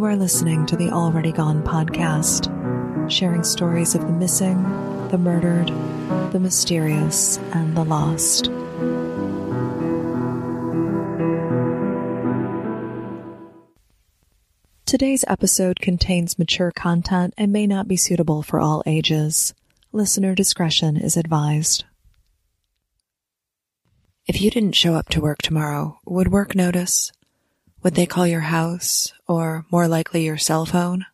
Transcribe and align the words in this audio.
You 0.00 0.06
are 0.06 0.16
listening 0.16 0.64
to 0.64 0.76
the 0.76 0.88
Already 0.88 1.30
Gone 1.30 1.62
podcast, 1.62 2.48
sharing 3.10 3.44
stories 3.44 3.94
of 3.94 4.00
the 4.00 4.12
missing, 4.12 4.62
the 5.10 5.18
murdered, 5.18 5.68
the 6.32 6.40
mysterious, 6.40 7.36
and 7.52 7.76
the 7.76 7.84
lost. 7.84 8.46
Today's 14.86 15.22
episode 15.28 15.80
contains 15.80 16.38
mature 16.38 16.72
content 16.74 17.34
and 17.36 17.52
may 17.52 17.66
not 17.66 17.86
be 17.86 17.98
suitable 17.98 18.42
for 18.42 18.58
all 18.58 18.82
ages. 18.86 19.52
Listener 19.92 20.34
discretion 20.34 20.96
is 20.96 21.18
advised. 21.18 21.84
If 24.26 24.40
you 24.40 24.50
didn't 24.50 24.72
show 24.72 24.94
up 24.94 25.10
to 25.10 25.20
work 25.20 25.42
tomorrow, 25.42 25.98
would 26.06 26.32
work 26.32 26.54
notice? 26.54 27.12
Would 27.82 27.94
they 27.94 28.06
call 28.06 28.26
your 28.26 28.40
house, 28.40 29.12
or 29.26 29.64
more 29.70 29.88
likely 29.88 30.24
your 30.24 30.36
cell 30.36 30.66
phone? 30.66 31.06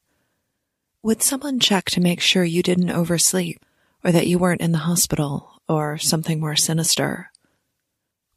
Would 1.03 1.23
someone 1.23 1.61
check 1.61 1.85
to 1.91 2.01
make 2.01 2.21
sure 2.21 2.43
you 2.43 2.63
didn't 2.63 2.91
oversleep, 2.91 3.65
or 4.03 4.11
that 4.11 4.27
you 4.27 4.39
weren't 4.39 4.61
in 4.61 4.73
the 4.73 4.79
hospital, 4.79 5.63
or 5.69 5.97
something 5.97 6.41
more 6.41 6.57
sinister? 6.57 7.31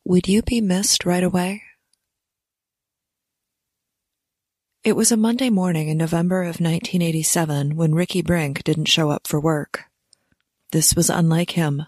Would 0.05 0.27
you 0.27 0.43
be 0.43 0.61
missed 0.61 1.05
right 1.05 1.23
away? 1.23 1.63
It 4.83 4.95
was 4.95 5.11
a 5.11 5.17
Monday 5.17 5.49
morning 5.49 5.89
in 5.89 5.97
November 5.97 6.41
of 6.41 6.61
1987 6.61 7.75
when 7.75 7.95
Ricky 7.95 8.21
Brink 8.21 8.63
didn't 8.63 8.85
show 8.85 9.09
up 9.09 9.27
for 9.27 9.39
work. 9.39 9.85
This 10.71 10.95
was 10.95 11.09
unlike 11.09 11.51
him. 11.51 11.85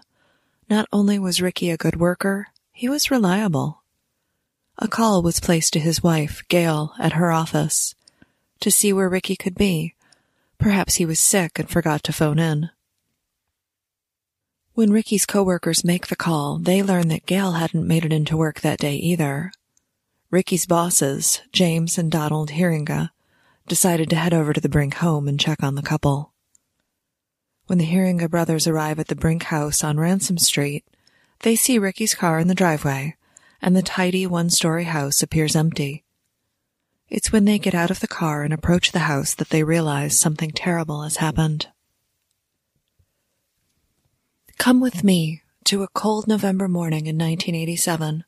Not 0.68 0.88
only 0.92 1.18
was 1.18 1.40
Ricky 1.40 1.70
a 1.70 1.76
good 1.76 2.00
worker, 2.00 2.48
he 2.72 2.88
was 2.88 3.10
reliable. 3.10 3.81
A 4.82 4.88
call 4.88 5.22
was 5.22 5.38
placed 5.38 5.72
to 5.74 5.78
his 5.78 6.02
wife, 6.02 6.42
Gail, 6.48 6.92
at 6.98 7.12
her 7.12 7.30
office 7.30 7.94
to 8.58 8.68
see 8.68 8.92
where 8.92 9.08
Ricky 9.08 9.36
could 9.36 9.54
be. 9.54 9.94
Perhaps 10.58 10.96
he 10.96 11.06
was 11.06 11.20
sick 11.20 11.60
and 11.60 11.70
forgot 11.70 12.02
to 12.02 12.12
phone 12.12 12.40
in. 12.40 12.68
When 14.74 14.90
Ricky's 14.90 15.24
coworkers 15.24 15.84
make 15.84 16.08
the 16.08 16.16
call, 16.16 16.58
they 16.58 16.82
learn 16.82 17.06
that 17.08 17.26
Gail 17.26 17.52
hadn't 17.52 17.86
made 17.86 18.04
it 18.04 18.12
into 18.12 18.36
work 18.36 18.60
that 18.62 18.80
day 18.80 18.96
either. 18.96 19.52
Ricky's 20.32 20.66
bosses, 20.66 21.42
James 21.52 21.96
and 21.96 22.10
Donald 22.10 22.50
Heeringa, 22.50 23.10
decided 23.68 24.10
to 24.10 24.16
head 24.16 24.34
over 24.34 24.52
to 24.52 24.60
the 24.60 24.68
Brink 24.68 24.94
home 24.94 25.28
and 25.28 25.38
check 25.38 25.62
on 25.62 25.76
the 25.76 25.82
couple. 25.82 26.32
When 27.68 27.78
the 27.78 27.86
Heeringa 27.86 28.28
brothers 28.28 28.66
arrive 28.66 28.98
at 28.98 29.06
the 29.06 29.14
Brink 29.14 29.44
house 29.44 29.84
on 29.84 30.00
Ransom 30.00 30.38
Street, 30.38 30.84
they 31.42 31.54
see 31.54 31.78
Ricky's 31.78 32.16
car 32.16 32.40
in 32.40 32.48
the 32.48 32.54
driveway 32.56 33.14
and 33.62 33.76
the 33.76 33.82
tidy 33.82 34.26
one 34.26 34.50
story 34.50 34.84
house 34.84 35.22
appears 35.22 35.54
empty. 35.54 36.02
It's 37.08 37.30
when 37.30 37.44
they 37.44 37.58
get 37.58 37.74
out 37.74 37.90
of 37.90 38.00
the 38.00 38.08
car 38.08 38.42
and 38.42 38.52
approach 38.52 38.90
the 38.90 39.00
house 39.00 39.34
that 39.34 39.50
they 39.50 39.62
realize 39.62 40.18
something 40.18 40.50
terrible 40.50 41.02
has 41.02 41.18
happened. 41.18 41.68
Come 44.58 44.80
with 44.80 45.04
me 45.04 45.42
to 45.64 45.82
a 45.82 45.88
cold 45.88 46.26
November 46.26 46.68
morning 46.68 47.06
in 47.06 47.16
1987 47.16 48.24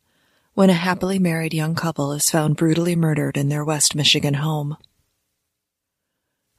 when 0.55 0.71
a 0.71 0.75
happily 0.75 1.19
married 1.19 1.53
young 1.53 1.75
couple 1.75 2.13
is 2.13 2.31
found 2.31 2.57
brutally 2.57 2.95
murdered 2.95 3.37
in 3.37 3.49
their 3.49 3.65
West 3.65 3.95
Michigan 3.95 4.35
home. 4.35 4.77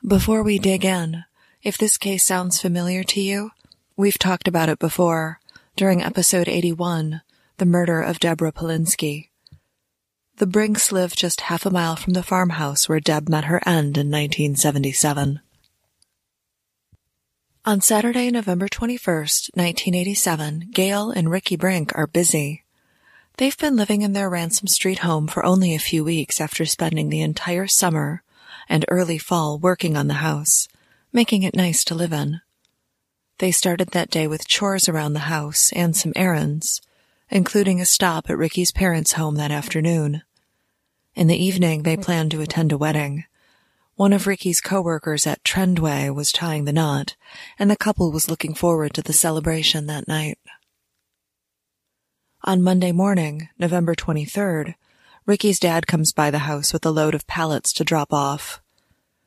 Before 0.06 0.44
we 0.44 0.60
dig 0.60 0.84
in, 0.84 1.24
if 1.64 1.78
this 1.78 1.98
case 1.98 2.26
sounds 2.26 2.62
familiar 2.62 3.04
to 3.06 3.22
you, 3.22 3.52
we've 3.96 4.20
talked 4.20 4.48
about 4.48 4.70
it 4.70 4.80
before 4.80 5.40
during 5.76 6.04
episode 6.04 6.50
81 6.50 7.22
the 7.58 7.66
murder 7.66 8.02
of 8.02 8.20
Deborah 8.20 8.52
Polinsky. 8.52 9.30
The 10.38 10.46
Brinks 10.46 10.92
lived 10.92 11.18
just 11.18 11.42
half 11.42 11.66
a 11.66 11.70
mile 11.70 11.96
from 11.96 12.14
the 12.14 12.24
farmhouse 12.24 12.90
where 12.90 13.00
Deb 13.00 13.30
met 13.30 13.46
her 13.46 13.62
end 13.66 13.98
in 13.98 14.12
1977. 14.12 15.40
On 17.64 17.82
Saturday, 17.82 18.30
November 18.30 18.68
21st, 18.68 19.52
1987, 19.56 20.70
Gail 20.72 21.10
and 21.10 21.32
Ricky 21.32 21.56
Brink 21.56 21.92
are 21.96 22.06
busy. 22.06 22.66
They've 23.38 23.58
been 23.58 23.78
living 23.78 24.02
in 24.02 24.14
their 24.14 24.30
Ransom 24.30 24.68
Street 24.68 25.00
home 25.00 25.28
for 25.28 25.46
only 25.46 25.74
a 25.74 25.80
few 25.80 26.04
weeks 26.04 26.42
after 26.42 26.66
spending 26.66 27.10
the 27.10 27.22
entire 27.22 27.68
summer 27.68 28.22
and 28.68 28.86
early 28.90 29.18
fall 29.18 29.58
working 29.58 29.96
on 29.96 30.08
the 30.08 30.16
house, 30.16 30.68
making 31.14 31.44
it 31.44 31.56
nice 31.56 31.84
to 31.86 31.96
live 31.96 32.14
in. 32.14 32.42
They 33.40 33.52
started 33.52 33.90
that 33.90 34.10
day 34.10 34.28
with 34.28 34.48
chores 34.48 34.88
around 34.88 35.14
the 35.14 35.20
house 35.32 35.72
and 35.74 35.96
some 35.96 36.14
errands, 36.16 36.82
including 37.36 37.82
a 37.82 37.86
stop 37.86 38.30
at 38.30 38.38
Ricky's 38.38 38.72
parents' 38.72 39.12
home 39.12 39.36
that 39.36 39.52
afternoon. 39.52 40.22
In 41.16 41.28
the 41.28 41.36
evening, 41.36 41.84
they 41.84 41.98
planned 41.98 42.32
to 42.32 42.40
attend 42.40 42.72
a 42.72 42.78
wedding. 42.78 43.26
One 43.96 44.14
of 44.14 44.26
Ricky's 44.26 44.62
coworkers 44.62 45.28
at 45.28 45.44
Trendway 45.44 46.16
was 46.16 46.32
tying 46.32 46.64
the 46.64 46.72
knot, 46.72 47.18
and 47.60 47.70
the 47.70 47.76
couple 47.76 48.10
was 48.10 48.30
looking 48.30 48.54
forward 48.54 48.94
to 48.94 49.02
the 49.02 49.12
celebration 49.12 49.86
that 49.88 50.08
night. 50.08 50.40
On 52.46 52.62
Monday 52.62 52.94
morning, 52.94 53.50
November 53.60 53.96
23rd, 53.96 54.76
Ricky's 55.26 55.60
dad 55.60 55.88
comes 55.88 56.14
by 56.14 56.32
the 56.32 56.48
house 56.48 56.72
with 56.72 56.86
a 56.86 56.90
load 56.90 57.14
of 57.14 57.28
pallets 57.28 57.74
to 57.74 57.84
drop 57.84 58.14
off. 58.14 58.62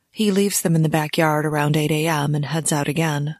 He 0.09 0.31
leaves 0.31 0.61
them 0.61 0.75
in 0.75 0.81
the 0.81 0.89
backyard 0.89 1.45
around 1.45 1.77
8 1.77 1.91
a.m. 1.91 2.33
and 2.33 2.45
heads 2.45 2.71
out 2.71 2.87
again. 2.87 3.35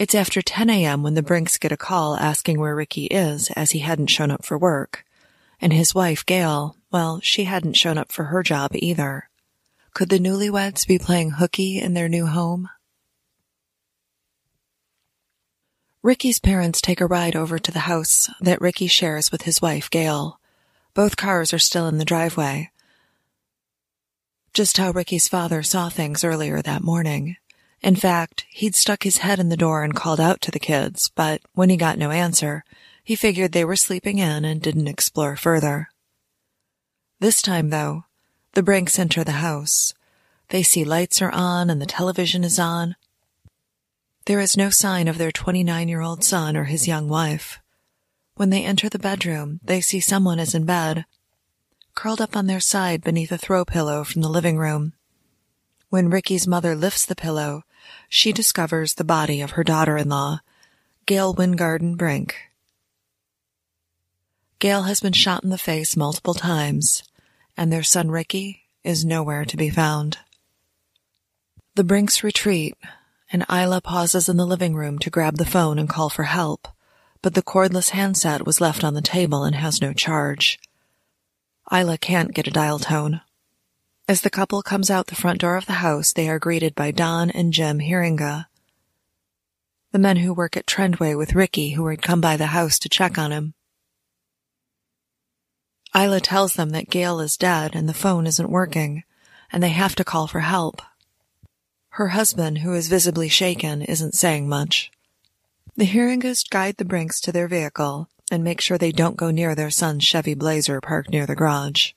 It's 0.00 0.14
after 0.14 0.40
10 0.40 0.70
a.m. 0.70 1.02
when 1.02 1.12
the 1.12 1.22
Brinks 1.22 1.58
get 1.58 1.72
a 1.72 1.76
call 1.76 2.16
asking 2.16 2.58
where 2.58 2.74
Ricky 2.74 3.04
is 3.04 3.50
as 3.50 3.72
he 3.72 3.80
hadn't 3.80 4.06
shown 4.06 4.30
up 4.30 4.46
for 4.46 4.56
work. 4.56 5.04
And 5.60 5.74
his 5.74 5.94
wife, 5.94 6.24
Gail, 6.24 6.74
well, 6.90 7.20
she 7.20 7.44
hadn't 7.44 7.76
shown 7.76 7.98
up 7.98 8.10
for 8.10 8.24
her 8.24 8.42
job 8.42 8.70
either. 8.72 9.28
Could 9.92 10.08
the 10.08 10.18
newlyweds 10.18 10.86
be 10.86 10.98
playing 10.98 11.32
hooky 11.32 11.78
in 11.78 11.92
their 11.92 12.08
new 12.08 12.24
home? 12.24 12.70
Ricky's 16.02 16.38
parents 16.38 16.80
take 16.80 17.02
a 17.02 17.06
ride 17.06 17.36
over 17.36 17.58
to 17.58 17.70
the 17.70 17.80
house 17.80 18.30
that 18.40 18.62
Ricky 18.62 18.86
shares 18.86 19.30
with 19.30 19.42
his 19.42 19.60
wife, 19.60 19.90
Gail. 19.90 20.40
Both 20.94 21.18
cars 21.18 21.52
are 21.52 21.58
still 21.58 21.86
in 21.88 21.98
the 21.98 22.06
driveway. 22.06 22.70
Just 24.54 24.78
how 24.78 24.92
Ricky's 24.92 25.28
father 25.28 25.62
saw 25.62 25.90
things 25.90 26.24
earlier 26.24 26.62
that 26.62 26.82
morning. 26.82 27.36
In 27.82 27.96
fact, 27.96 28.44
he'd 28.50 28.74
stuck 28.74 29.04
his 29.04 29.18
head 29.18 29.38
in 29.38 29.48
the 29.48 29.56
door 29.56 29.82
and 29.82 29.94
called 29.94 30.20
out 30.20 30.40
to 30.42 30.50
the 30.50 30.58
kids, 30.58 31.10
but 31.14 31.40
when 31.54 31.70
he 31.70 31.76
got 31.76 31.98
no 31.98 32.10
answer, 32.10 32.62
he 33.02 33.16
figured 33.16 33.52
they 33.52 33.64
were 33.64 33.76
sleeping 33.76 34.18
in 34.18 34.44
and 34.44 34.60
didn't 34.60 34.88
explore 34.88 35.34
further. 35.34 35.88
This 37.20 37.40
time, 37.40 37.70
though, 37.70 38.04
the 38.52 38.62
Brinks 38.62 38.98
enter 38.98 39.24
the 39.24 39.32
house. 39.32 39.94
They 40.48 40.62
see 40.62 40.84
lights 40.84 41.22
are 41.22 41.30
on 41.30 41.70
and 41.70 41.80
the 41.80 41.86
television 41.86 42.44
is 42.44 42.58
on. 42.58 42.96
There 44.26 44.40
is 44.40 44.56
no 44.56 44.68
sign 44.68 45.08
of 45.08 45.16
their 45.16 45.32
29 45.32 45.88
year 45.88 46.02
old 46.02 46.22
son 46.22 46.56
or 46.56 46.64
his 46.64 46.86
young 46.86 47.08
wife. 47.08 47.60
When 48.34 48.50
they 48.50 48.64
enter 48.64 48.88
the 48.88 48.98
bedroom, 48.98 49.60
they 49.62 49.80
see 49.80 50.00
someone 50.00 50.38
is 50.38 50.54
in 50.54 50.64
bed, 50.64 51.04
curled 51.94 52.20
up 52.20 52.36
on 52.36 52.46
their 52.46 52.60
side 52.60 53.02
beneath 53.02 53.32
a 53.32 53.38
throw 53.38 53.64
pillow 53.64 54.04
from 54.04 54.22
the 54.22 54.28
living 54.28 54.56
room. 54.56 54.92
When 55.88 56.10
Ricky's 56.10 56.46
mother 56.46 56.76
lifts 56.76 57.04
the 57.04 57.16
pillow, 57.16 57.64
she 58.08 58.32
discovers 58.32 58.94
the 58.94 59.04
body 59.04 59.40
of 59.40 59.52
her 59.52 59.64
daughter-in-law, 59.64 60.40
Gail 61.06 61.34
Wingerden 61.34 61.96
Brink. 61.96 62.36
Gail 64.58 64.82
has 64.82 65.00
been 65.00 65.12
shot 65.12 65.42
in 65.42 65.50
the 65.50 65.58
face 65.58 65.96
multiple 65.96 66.34
times, 66.34 67.02
and 67.56 67.72
their 67.72 67.82
son 67.82 68.10
Ricky 68.10 68.64
is 68.84 69.04
nowhere 69.04 69.44
to 69.44 69.56
be 69.56 69.70
found. 69.70 70.18
The 71.76 71.84
Brinks 71.84 72.22
retreat, 72.22 72.76
and 73.32 73.46
Isla 73.50 73.80
pauses 73.80 74.28
in 74.28 74.36
the 74.36 74.46
living 74.46 74.74
room 74.74 74.98
to 74.98 75.10
grab 75.10 75.36
the 75.36 75.44
phone 75.44 75.78
and 75.78 75.88
call 75.88 76.10
for 76.10 76.24
help, 76.24 76.68
but 77.22 77.34
the 77.34 77.42
cordless 77.42 77.90
handset 77.90 78.44
was 78.44 78.60
left 78.60 78.82
on 78.82 78.94
the 78.94 79.02
table 79.02 79.44
and 79.44 79.54
has 79.54 79.80
no 79.80 79.92
charge. 79.92 80.58
Isla 81.72 81.98
can't 81.98 82.34
get 82.34 82.46
a 82.46 82.50
dial 82.50 82.78
tone. 82.78 83.20
As 84.10 84.22
the 84.22 84.28
couple 84.28 84.60
comes 84.60 84.90
out 84.90 85.06
the 85.06 85.14
front 85.14 85.38
door 85.38 85.56
of 85.56 85.66
the 85.66 85.74
house, 85.74 86.12
they 86.12 86.28
are 86.28 86.40
greeted 86.40 86.74
by 86.74 86.90
Don 86.90 87.30
and 87.30 87.52
Jim 87.52 87.78
Heeringa, 87.78 88.48
the 89.92 90.00
men 90.00 90.16
who 90.16 90.34
work 90.34 90.56
at 90.56 90.66
Trendway 90.66 91.16
with 91.16 91.36
Ricky 91.36 91.74
who 91.74 91.86
had 91.86 92.02
come 92.02 92.20
by 92.20 92.36
the 92.36 92.48
house 92.48 92.76
to 92.80 92.88
check 92.88 93.18
on 93.18 93.30
him. 93.30 93.54
Isla 95.94 96.18
tells 96.18 96.54
them 96.54 96.70
that 96.70 96.90
Gail 96.90 97.20
is 97.20 97.36
dead 97.36 97.76
and 97.76 97.88
the 97.88 97.94
phone 97.94 98.26
isn't 98.26 98.50
working, 98.50 99.04
and 99.52 99.62
they 99.62 99.68
have 99.68 99.94
to 99.94 100.04
call 100.04 100.26
for 100.26 100.40
help. 100.40 100.82
Her 101.90 102.08
husband, 102.08 102.58
who 102.58 102.74
is 102.74 102.88
visibly 102.88 103.28
shaken, 103.28 103.80
isn't 103.80 104.16
saying 104.16 104.48
much. 104.48 104.90
The 105.76 105.86
Heeringas 105.86 106.50
guide 106.50 106.78
the 106.78 106.84
Brinks 106.84 107.20
to 107.20 107.30
their 107.30 107.46
vehicle 107.46 108.08
and 108.28 108.42
make 108.42 108.60
sure 108.60 108.76
they 108.76 108.90
don't 108.90 109.16
go 109.16 109.30
near 109.30 109.54
their 109.54 109.70
son's 109.70 110.02
Chevy 110.02 110.34
Blazer 110.34 110.80
parked 110.80 111.10
near 111.10 111.26
the 111.26 111.36
garage. 111.36 111.92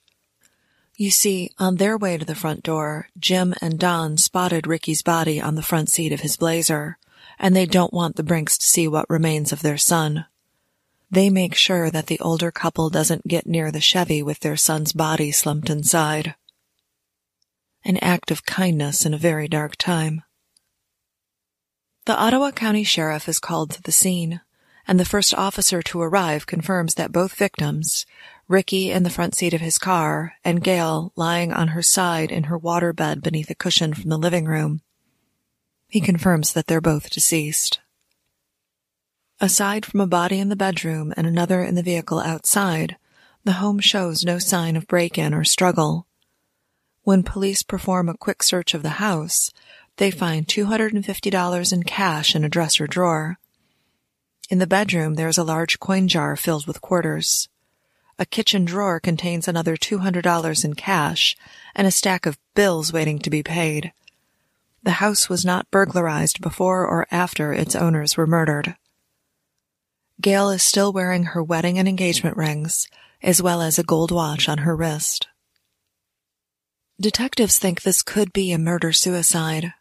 You 0.96 1.10
see, 1.10 1.50
on 1.58 1.76
their 1.76 1.98
way 1.98 2.16
to 2.18 2.24
the 2.24 2.36
front 2.36 2.62
door, 2.62 3.08
Jim 3.18 3.52
and 3.60 3.80
Don 3.80 4.16
spotted 4.16 4.66
Ricky's 4.66 5.02
body 5.02 5.40
on 5.40 5.56
the 5.56 5.62
front 5.62 5.88
seat 5.88 6.12
of 6.12 6.20
his 6.20 6.36
Blazer, 6.36 6.98
and 7.36 7.54
they 7.54 7.66
don't 7.66 7.92
want 7.92 8.14
the 8.14 8.22
Brinks 8.22 8.56
to 8.58 8.66
see 8.66 8.86
what 8.86 9.10
remains 9.10 9.52
of 9.52 9.62
their 9.62 9.76
son. 9.76 10.26
They 11.10 11.30
make 11.30 11.56
sure 11.56 11.90
that 11.90 12.06
the 12.06 12.20
older 12.20 12.52
couple 12.52 12.90
doesn't 12.90 13.26
get 13.26 13.46
near 13.46 13.72
the 13.72 13.80
Chevy 13.80 14.22
with 14.22 14.40
their 14.40 14.56
son's 14.56 14.92
body 14.92 15.32
slumped 15.32 15.68
inside. 15.68 16.36
An 17.84 17.96
act 17.98 18.30
of 18.30 18.46
kindness 18.46 19.04
in 19.04 19.12
a 19.12 19.18
very 19.18 19.48
dark 19.48 19.74
time. 19.76 20.22
The 22.06 22.16
Ottawa 22.16 22.52
County 22.52 22.84
Sheriff 22.84 23.28
is 23.28 23.40
called 23.40 23.70
to 23.72 23.82
the 23.82 23.92
scene, 23.92 24.42
and 24.86 25.00
the 25.00 25.04
first 25.04 25.34
officer 25.34 25.82
to 25.82 26.00
arrive 26.00 26.46
confirms 26.46 26.94
that 26.94 27.12
both 27.12 27.34
victims, 27.34 28.06
Ricky 28.48 28.90
in 28.90 29.02
the 29.02 29.10
front 29.10 29.34
seat 29.34 29.54
of 29.54 29.60
his 29.60 29.78
car 29.78 30.34
and 30.44 30.62
Gail 30.62 31.12
lying 31.16 31.52
on 31.52 31.68
her 31.68 31.82
side 31.82 32.30
in 32.30 32.44
her 32.44 32.58
water 32.58 32.92
bed 32.92 33.22
beneath 33.22 33.50
a 33.50 33.54
cushion 33.54 33.94
from 33.94 34.10
the 34.10 34.18
living 34.18 34.44
room, 34.44 34.82
he 35.88 36.00
confirms 36.00 36.52
that 36.52 36.66
they're 36.66 36.80
both 36.80 37.10
deceased. 37.10 37.80
Aside 39.40 39.84
from 39.86 40.00
a 40.00 40.06
body 40.06 40.38
in 40.38 40.48
the 40.48 40.56
bedroom 40.56 41.12
and 41.16 41.26
another 41.26 41.62
in 41.62 41.74
the 41.74 41.82
vehicle 41.82 42.20
outside, 42.20 42.96
the 43.44 43.52
home 43.54 43.78
shows 43.78 44.24
no 44.24 44.38
sign 44.38 44.76
of 44.76 44.86
break-in 44.86 45.34
or 45.34 45.44
struggle. 45.44 46.06
When 47.02 47.22
police 47.22 47.62
perform 47.62 48.08
a 48.08 48.16
quick 48.16 48.42
search 48.42 48.74
of 48.74 48.82
the 48.82 49.00
house, 49.00 49.50
they 49.96 50.10
find 50.10 50.46
$250 50.46 51.72
in 51.72 51.82
cash 51.82 52.34
in 52.34 52.44
a 52.44 52.48
dresser 52.48 52.86
drawer. 52.86 53.38
In 54.50 54.58
the 54.58 54.66
bedroom, 54.66 55.14
there 55.14 55.28
is 55.28 55.38
a 55.38 55.44
large 55.44 55.80
coin 55.80 56.06
jar 56.08 56.36
filled 56.36 56.66
with 56.66 56.80
quarters. 56.80 57.48
A 58.18 58.26
kitchen 58.26 58.64
drawer 58.64 59.00
contains 59.00 59.48
another 59.48 59.76
$200 59.76 60.64
in 60.64 60.74
cash 60.74 61.36
and 61.74 61.86
a 61.86 61.90
stack 61.90 62.26
of 62.26 62.38
bills 62.54 62.92
waiting 62.92 63.18
to 63.20 63.30
be 63.30 63.42
paid. 63.42 63.92
The 64.82 64.92
house 64.92 65.28
was 65.28 65.44
not 65.44 65.70
burglarized 65.70 66.40
before 66.40 66.86
or 66.86 67.06
after 67.10 67.52
its 67.52 67.74
owners 67.74 68.16
were 68.16 68.26
murdered. 68.26 68.76
Gail 70.20 70.50
is 70.50 70.62
still 70.62 70.92
wearing 70.92 71.24
her 71.24 71.42
wedding 71.42 71.78
and 71.78 71.88
engagement 71.88 72.36
rings, 72.36 72.88
as 73.22 73.42
well 73.42 73.62
as 73.62 73.78
a 73.78 73.82
gold 73.82 74.10
watch 74.10 74.48
on 74.48 74.58
her 74.58 74.76
wrist. 74.76 75.26
Detectives 77.00 77.58
think 77.58 77.82
this 77.82 78.02
could 78.02 78.32
be 78.32 78.52
a 78.52 78.58
murder-suicide. 78.58 79.72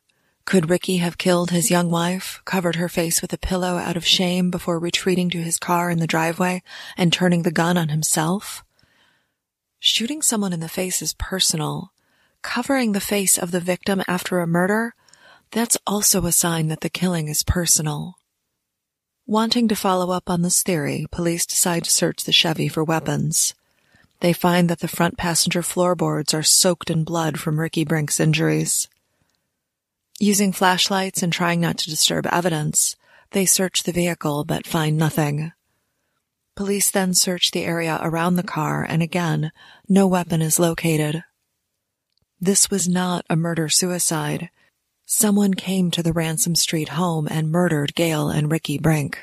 Could 0.46 0.70
Ricky 0.70 0.98
have 0.98 1.18
killed 1.18 1.52
his 1.52 1.72
young 1.72 1.90
wife, 1.90 2.42
covered 2.46 2.76
her 2.76 2.90
face 2.90 3.22
with 3.22 3.32
a 3.34 3.38
pillow 3.38 3.78
out 3.78 3.96
of 3.96 4.06
shame 4.06 4.52
before 4.52 4.78
retreating 4.78 5.30
to 5.32 5.42
his 5.42 5.58
car 5.58 5.90
in 5.90 6.00
the 6.00 6.08
driveway 6.08 6.62
and 6.98 7.12
turning 7.12 7.44
the 7.44 7.52
gun 7.52 7.78
on 7.78 7.90
himself? 7.90 8.64
Shooting 9.80 10.22
someone 10.22 10.54
in 10.54 10.60
the 10.60 10.70
face 10.70 11.02
is 11.02 11.14
personal. 11.14 11.92
Covering 12.42 12.92
the 12.92 13.00
face 13.00 13.38
of 13.38 13.52
the 13.52 13.62
victim 13.62 14.04
after 14.08 14.40
a 14.40 14.48
murder, 14.48 14.96
that's 15.52 15.78
also 15.88 16.26
a 16.26 16.32
sign 16.32 16.68
that 16.68 16.82
the 16.82 16.90
killing 16.90 17.30
is 17.30 17.44
personal. 17.44 18.16
Wanting 19.26 19.70
to 19.70 19.76
follow 19.76 20.12
up 20.12 20.30
on 20.30 20.42
this 20.42 20.62
theory, 20.64 21.06
police 21.10 21.46
decide 21.46 21.86
to 21.86 21.92
search 21.92 22.26
the 22.26 22.34
Chevy 22.34 22.68
for 22.68 22.84
weapons. 22.84 23.54
They 24.20 24.34
find 24.34 24.70
that 24.70 24.80
the 24.80 24.88
front 24.88 25.18
passenger 25.18 25.62
floorboards 25.62 26.34
are 26.34 26.44
soaked 26.44 26.90
in 26.90 27.04
blood 27.04 27.40
from 27.40 27.60
Ricky 27.60 27.86
Brink's 27.86 28.20
injuries. 28.20 28.90
Using 30.24 30.54
flashlights 30.54 31.22
and 31.22 31.34
trying 31.34 31.60
not 31.60 31.78
to 31.80 31.90
disturb 31.90 32.26
evidence, 32.28 32.96
they 33.32 33.46
search 33.46 33.84
the 33.84 33.92
vehicle 33.92 34.46
but 34.46 34.66
find 34.66 34.98
nothing. 34.98 35.52
Police 36.56 36.90
then 36.92 37.14
search 37.14 37.52
the 37.52 37.66
area 37.66 38.00
around 38.02 38.38
the 38.38 38.42
car 38.42 38.86
and 38.88 39.04
again, 39.04 39.52
no 39.90 40.08
weapon 40.08 40.42
is 40.42 40.60
located. 40.60 41.26
This 42.40 42.72
was 42.72 42.88
not 42.88 43.26
a 43.30 43.36
murder-suicide. 43.36 44.50
Someone 45.06 45.56
came 45.56 45.92
to 45.92 46.02
the 46.02 46.14
Ransom 46.14 46.56
Street 46.56 46.96
home 46.96 47.28
and 47.30 47.52
murdered 47.52 47.94
Gail 47.94 48.30
and 48.30 48.50
Ricky 48.50 48.78
Brink. 48.78 49.20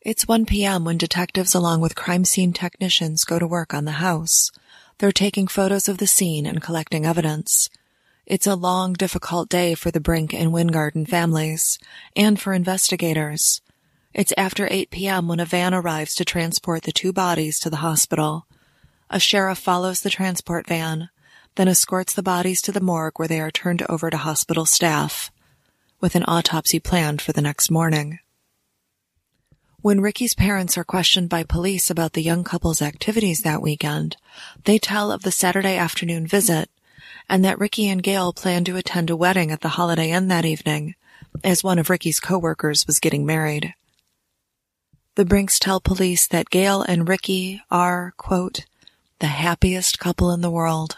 It's 0.00 0.26
1 0.26 0.46
p.m. 0.46 0.86
when 0.86 0.96
detectives 0.96 1.54
along 1.54 1.82
with 1.82 1.94
crime 1.94 2.24
scene 2.24 2.54
technicians 2.54 3.26
go 3.26 3.38
to 3.38 3.46
work 3.46 3.74
on 3.74 3.84
the 3.84 4.00
house. 4.00 4.50
They're 5.00 5.12
taking 5.12 5.48
photos 5.48 5.86
of 5.86 5.98
the 5.98 6.06
scene 6.06 6.46
and 6.46 6.62
collecting 6.62 7.04
evidence. 7.04 7.68
It's 8.26 8.46
a 8.46 8.54
long, 8.54 8.94
difficult 8.94 9.48
day 9.48 9.74
for 9.74 9.90
the 9.90 10.00
Brink 10.00 10.32
and 10.32 10.52
Wingerden 10.52 11.06
families, 11.08 11.78
and 12.16 12.40
for 12.40 12.52
investigators. 12.52 13.60
It's 14.12 14.32
after 14.36 14.68
8 14.70 14.90
p.m. 14.90 15.28
when 15.28 15.40
a 15.40 15.44
van 15.44 15.74
arrives 15.74 16.14
to 16.16 16.24
transport 16.24 16.82
the 16.82 16.92
two 16.92 17.12
bodies 17.12 17.58
to 17.60 17.70
the 17.70 17.78
hospital. 17.78 18.46
A 19.10 19.20
sheriff 19.20 19.58
follows 19.58 20.00
the 20.00 20.10
transport 20.10 20.66
van 20.66 21.10
then 21.56 21.68
escorts 21.68 22.14
the 22.14 22.22
bodies 22.22 22.60
to 22.62 22.72
the 22.72 22.80
morgue 22.80 23.18
where 23.18 23.28
they 23.28 23.40
are 23.40 23.50
turned 23.50 23.82
over 23.88 24.10
to 24.10 24.16
hospital 24.16 24.66
staff, 24.66 25.30
with 26.00 26.14
an 26.14 26.24
autopsy 26.26 26.80
planned 26.80 27.22
for 27.22 27.32
the 27.32 27.42
next 27.42 27.70
morning. 27.70 28.18
When 29.80 30.00
Ricky's 30.00 30.34
parents 30.34 30.78
are 30.78 30.84
questioned 30.84 31.28
by 31.28 31.44
police 31.44 31.90
about 31.90 32.14
the 32.14 32.22
young 32.22 32.42
couple's 32.42 32.80
activities 32.80 33.42
that 33.42 33.62
weekend, 33.62 34.16
they 34.64 34.78
tell 34.78 35.12
of 35.12 35.22
the 35.22 35.30
Saturday 35.30 35.76
afternoon 35.76 36.26
visit 36.26 36.70
and 37.28 37.44
that 37.44 37.58
Ricky 37.58 37.88
and 37.88 38.02
Gail 38.02 38.32
planned 38.32 38.66
to 38.66 38.76
attend 38.76 39.10
a 39.10 39.16
wedding 39.16 39.50
at 39.50 39.60
the 39.60 39.70
Holiday 39.70 40.10
Inn 40.10 40.28
that 40.28 40.44
evening, 40.44 40.94
as 41.42 41.64
one 41.64 41.78
of 41.78 41.90
Ricky's 41.90 42.20
coworkers 42.20 42.86
was 42.86 43.00
getting 43.00 43.26
married. 43.26 43.74
The 45.16 45.24
Brinks 45.24 45.58
tell 45.58 45.80
police 45.80 46.26
that 46.26 46.50
Gail 46.50 46.82
and 46.82 47.08
Ricky 47.08 47.62
are, 47.70 48.14
quote, 48.16 48.64
the 49.20 49.26
happiest 49.28 49.98
couple 49.98 50.32
in 50.32 50.40
the 50.40 50.50
world. 50.50 50.96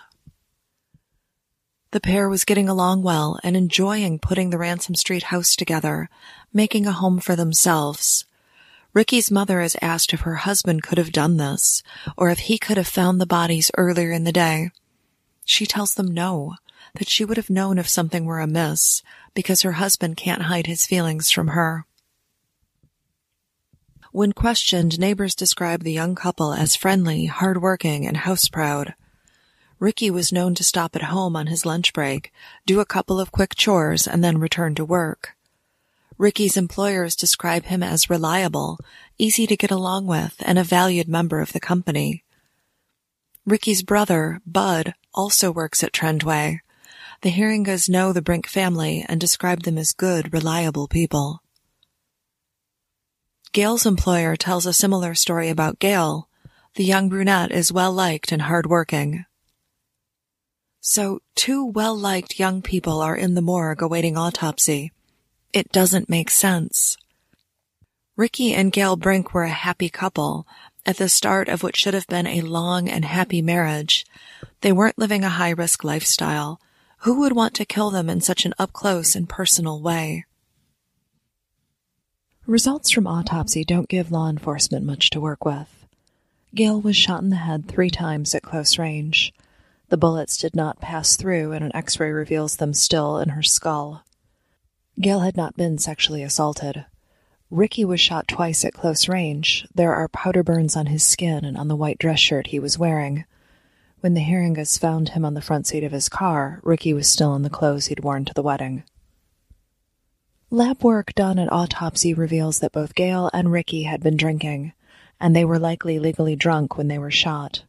The 1.91 2.01
pair 2.01 2.29
was 2.29 2.45
getting 2.45 2.69
along 2.69 3.03
well 3.03 3.39
and 3.43 3.57
enjoying 3.57 4.19
putting 4.19 4.51
the 4.51 4.59
Ransom 4.59 4.95
Street 4.95 5.25
house 5.25 5.55
together, 5.55 6.09
making 6.53 6.87
a 6.87 6.93
home 6.93 7.21
for 7.21 7.37
themselves. 7.37 8.25
Ricky's 8.93 9.31
mother 9.31 9.61
is 9.61 9.77
asked 9.83 10.13
if 10.15 10.21
her 10.21 10.37
husband 10.37 10.83
could 10.83 10.99
have 10.99 11.13
done 11.13 11.37
this, 11.37 11.83
or 12.17 12.31
if 12.31 12.39
he 12.41 12.59
could 12.59 12.79
have 12.79 12.89
found 12.89 13.21
the 13.21 13.27
bodies 13.27 13.71
earlier 13.77 14.11
in 14.11 14.25
the 14.25 14.33
day. 14.33 14.71
She 15.47 15.65
tells 15.65 15.95
them 15.95 16.09
no, 16.09 16.57
that 16.97 17.09
she 17.09 17.25
would 17.25 17.37
have 17.37 17.49
known 17.49 17.79
if 17.79 17.89
something 17.89 18.25
were 18.25 18.41
amiss, 18.41 19.01
because 19.33 19.63
her 19.63 19.73
husband 19.73 20.17
can't 20.17 20.43
hide 20.43 20.67
his 20.67 20.85
feelings 20.85 21.31
from 21.31 21.49
her. 21.49 21.87
When 24.11 24.33
questioned, 24.33 24.99
neighbors 24.99 25.37
describe 25.37 25.85
the 25.85 25.93
young 25.93 26.17
couple 26.17 26.53
as 26.53 26.75
friendly, 26.75 27.27
hardworking, 27.27 28.07
and 28.07 28.17
house 28.17 28.49
proud. 28.49 28.95
Ricky 29.79 30.11
was 30.11 30.33
known 30.33 30.57
to 30.57 30.65
stop 30.65 30.97
at 30.97 31.03
home 31.03 31.37
on 31.37 31.47
his 31.47 31.65
lunch 31.65 31.93
break, 31.93 32.33
do 32.67 32.81
a 32.81 32.87
couple 32.87 33.21
of 33.21 33.31
quick 33.31 33.55
chores, 33.55 34.09
and 34.09 34.25
then 34.25 34.39
return 34.39 34.75
to 34.75 34.85
work. 34.85 35.37
Ricky's 36.19 36.57
employers 36.57 37.15
describe 37.15 37.67
him 37.67 37.85
as 37.85 38.11
reliable, 38.11 38.81
easy 39.17 39.47
to 39.47 39.57
get 39.57 39.71
along 39.71 40.07
with, 40.07 40.35
and 40.41 40.59
a 40.59 40.65
valued 40.65 41.09
member 41.09 41.41
of 41.41 41.53
the 41.53 41.61
company. 41.61 42.25
Ricky's 43.47 43.85
brother, 43.85 44.41
Bud, 44.45 44.95
also 45.15 45.53
works 45.53 45.85
at 45.85 45.93
Trendway. 45.93 46.59
The 47.23 47.31
Heeringas 47.31 47.89
know 47.89 48.13
the 48.13 48.21
Brink 48.21 48.49
family 48.49 49.07
and 49.09 49.21
describe 49.21 49.63
them 49.63 49.79
as 49.79 49.93
good, 49.93 50.33
reliable 50.33 50.89
people. 50.89 51.43
Gail's 53.53 53.87
employer 53.87 54.35
tells 54.35 54.67
a 54.67 54.73
similar 54.73 55.15
story 55.15 55.49
about 55.49 55.79
Gail. 55.79 56.29
The 56.75 56.85
young 56.85 57.09
brunette 57.09 57.53
is 57.53 57.73
well 57.73 57.93
liked 57.93 58.33
and 58.33 58.43
hardworking. 58.43 59.25
So 60.81 61.21
two 61.35 61.65
well-liked 61.65 62.39
young 62.39 62.63
people 62.63 63.01
are 63.01 63.17
in 63.17 63.35
the 63.35 63.43
morgue 63.43 63.81
awaiting 63.81 64.17
autopsy. 64.17 64.93
It 65.53 65.71
doesn't 65.73 66.09
make 66.09 66.31
sense. 66.31 66.97
Ricky 68.17 68.55
and 68.55 68.73
Gail 68.73 68.97
Brink 68.97 69.33
were 69.33 69.45
a 69.45 69.51
happy 69.51 69.89
couple 69.89 70.47
at 70.87 70.97
the 70.97 71.09
start 71.09 71.49
of 71.49 71.63
what 71.63 71.77
should 71.77 71.95
have 71.95 72.07
been 72.07 72.27
a 72.27 72.41
long 72.41 72.89
and 72.89 73.05
happy 73.05 73.43
marriage. 73.43 74.07
They 74.61 74.73
weren't 74.73 74.99
living 74.99 75.25
a 75.25 75.29
high-risk 75.29 75.83
lifestyle. 75.83 76.61
Who 76.99 77.21
would 77.21 77.35
want 77.35 77.55
to 77.55 77.65
kill 77.65 77.91
them 77.91 78.09
in 78.09 78.21
such 78.21 78.47
an 78.47 78.55
up-close 78.59 79.15
and 79.17 79.29
personal 79.29 79.83
way? 79.83 80.25
Results 82.47 82.91
from 82.91 83.09
autopsy 83.09 83.65
don't 83.65 83.89
give 83.89 84.13
law 84.13 84.31
enforcement 84.31 84.87
much 84.87 85.11
to 85.11 85.21
work 85.21 85.45
with. 85.45 85.69
Gail 86.55 86.81
was 86.81 86.97
shot 86.97 87.21
in 87.21 87.31
the 87.31 87.37
head 87.37 87.67
three 87.67 87.91
times 87.91 88.35
at 88.35 88.43
close 88.43 88.79
range. 88.79 89.35
The 89.89 89.97
bullets 89.97 90.37
did 90.37 90.55
not 90.55 90.81
pass 90.81 91.17
through, 91.17 91.53
and 91.53 91.65
an 91.65 91.75
x 91.75 91.99
ray 91.99 92.11
reveals 92.11 92.57
them 92.57 92.73
still 92.73 93.19
in 93.19 93.31
her 93.31 93.43
skull. 93.43 94.05
Gail 95.01 95.21
had 95.21 95.37
not 95.37 95.57
been 95.57 95.77
sexually 95.77 96.23
assaulted. 96.23 96.87
Ricky 97.51 97.85
was 97.85 98.01
shot 98.01 98.27
twice 98.27 98.65
at 98.65 98.75
close 98.75 99.09
range. 99.09 99.67
There 99.75 99.95
are 99.95 100.09
powder 100.09 100.43
burns 100.43 100.77
on 100.77 100.87
his 100.87 101.05
skin 101.05 101.45
and 101.45 101.57
on 101.57 101.69
the 101.69 101.77
white 101.77 101.99
dress 101.99 102.19
shirt 102.19 102.49
he 102.49 102.59
was 102.59 102.79
wearing. 102.79 103.25
When 104.01 104.15
the 104.15 104.21
Heeringas 104.21 104.79
found 104.79 105.11
him 105.11 105.25
on 105.25 105.35
the 105.35 105.41
front 105.41 105.67
seat 105.67 105.85
of 105.85 105.93
his 105.93 106.09
car, 106.09 106.61
Ricky 106.65 106.93
was 106.93 107.09
still 107.09 107.35
in 107.35 107.43
the 107.43 107.51
clothes 107.51 107.87
he'd 107.87 108.01
worn 108.01 108.25
to 108.25 108.35
the 108.35 108.43
wedding. 108.43 108.83
Lab 110.51 110.83
work 110.83 111.15
done 111.15 111.39
at 111.39 111.53
autopsy 111.53 112.13
reveals 112.13 112.59
that 112.61 112.73
both 112.73 112.95
Gail 112.95 113.31
and 113.33 113.53
Ricky 113.53 113.85
had 113.85 114.03
been 114.03 114.17
drinking, 114.17 114.73
and 115.21 115.35
they 115.35 115.45
were 115.45 115.59
likely 115.59 115.99
legally 115.99 116.37
drunk 116.37 116.77
when 116.77 116.89
they 116.89 116.99
were 116.99 117.11
shot. 117.11 117.63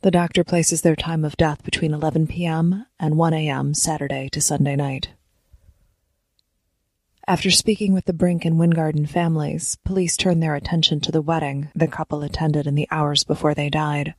The 0.00 0.10
doctor 0.10 0.44
places 0.44 0.82
their 0.82 0.96
time 0.96 1.24
of 1.24 1.36
death 1.36 1.62
between 1.62 1.92
11 1.92 2.26
p.m. 2.26 2.86
and 2.98 3.16
1 3.16 3.34
a.m. 3.34 3.74
Saturday 3.74 4.28
to 4.30 4.40
Sunday 4.40 4.76
night. 4.76 5.10
After 7.28 7.50
speaking 7.50 7.92
with 7.92 8.06
the 8.06 8.14
Brink 8.14 8.46
and 8.46 8.56
Wingerden 8.56 9.06
families, 9.06 9.76
police 9.84 10.16
turned 10.16 10.42
their 10.42 10.54
attention 10.54 10.98
to 11.00 11.12
the 11.12 11.20
wedding 11.20 11.68
the 11.74 11.86
couple 11.86 12.22
attended 12.22 12.66
in 12.66 12.74
the 12.74 12.88
hours 12.90 13.22
before 13.22 13.52
they 13.52 13.68
died. 13.68 14.14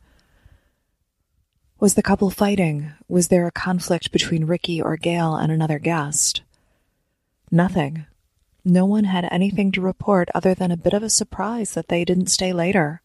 Was 1.80 1.96
the 1.96 2.04
couple 2.04 2.30
fighting? 2.30 2.92
Was 3.08 3.30
there 3.30 3.48
a 3.48 3.51
conflict 3.51 4.12
between 4.12 4.46
Ricky 4.46 4.80
or 4.80 4.96
Gail 4.96 5.36
and 5.36 5.51
another 5.51 5.80
guest? 5.80 6.44
Nothing. 7.50 8.06
No 8.63 8.86
one 8.86 9.06
had 9.06 9.28
anything 9.32 9.72
to 9.72 9.82
report 9.82 10.30
other 10.36 10.54
than 10.54 10.70
a 10.70 10.78
bit 10.78 10.94
of 10.94 11.01
a 11.01 11.10
surprise 11.10 11.74
that 11.74 11.88
they 11.88 12.06
didn't 12.06 12.28
stay 12.28 12.54
later. 12.54 13.01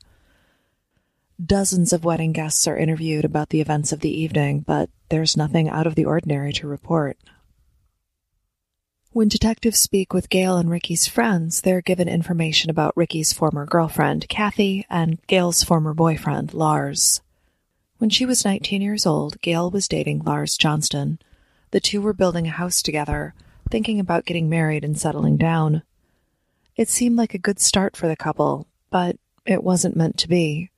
Dozens 1.43 1.95
of 1.95 2.05
wedding 2.05 2.33
guests 2.33 2.69
are 2.69 2.77
interviewed 2.77 3.25
about 3.25 3.49
the 3.49 3.63
events 3.63 3.91
of 3.91 4.01
the 4.01 4.15
evening, 4.15 4.61
but 4.61 4.91
there's 5.09 5.35
nothing 5.35 5.71
out 5.71 5.87
of 5.87 5.95
the 5.95 6.05
ordinary 6.05 6.53
to 6.53 6.69
report. 6.69 7.17
When 9.15 9.29
detectives 9.29 9.79
speak 9.79 10.13
with 10.13 10.29
Gail 10.29 10.57
and 10.57 10.69
Ricky's 10.69 11.07
friends, 11.07 11.61
they're 11.61 11.81
given 11.81 12.09
information 12.09 12.69
about 12.69 12.97
Ricky's 12.97 13.33
former 13.33 13.65
girlfriend, 13.65 14.29
Kathy, 14.29 14.85
and 14.91 15.25
Gail's 15.29 15.63
former 15.63 15.95
boyfriend, 15.95 16.53
Lars. 16.53 17.21
When 17.99 18.11
she 18.11 18.27
was 18.27 18.45
19 18.45 18.83
years 18.83 19.07
old, 19.07 19.41
Gail 19.41 19.71
was 19.71 19.87
dating 19.87 20.25
Lars 20.25 20.57
Johnston. 20.57 21.21
The 21.71 21.79
two 21.79 22.03
were 22.03 22.13
building 22.13 22.49
a 22.49 22.51
house 22.51 22.83
together, 22.83 23.35
thinking 23.71 24.01
about 24.01 24.25
getting 24.25 24.49
married 24.49 24.83
and 24.83 24.99
settling 24.99 25.37
down. 25.37 25.85
It 26.75 26.89
seemed 26.89 27.17
like 27.17 27.35
a 27.35 27.39
good 27.39 27.61
start 27.61 27.97
for 27.97 28.09
the 28.09 28.17
couple, 28.17 28.67
but 28.91 29.17
it 29.47 29.63
wasn't 29.63 29.95
meant 29.95 30.19
to 30.19 30.29
be. 30.29 30.71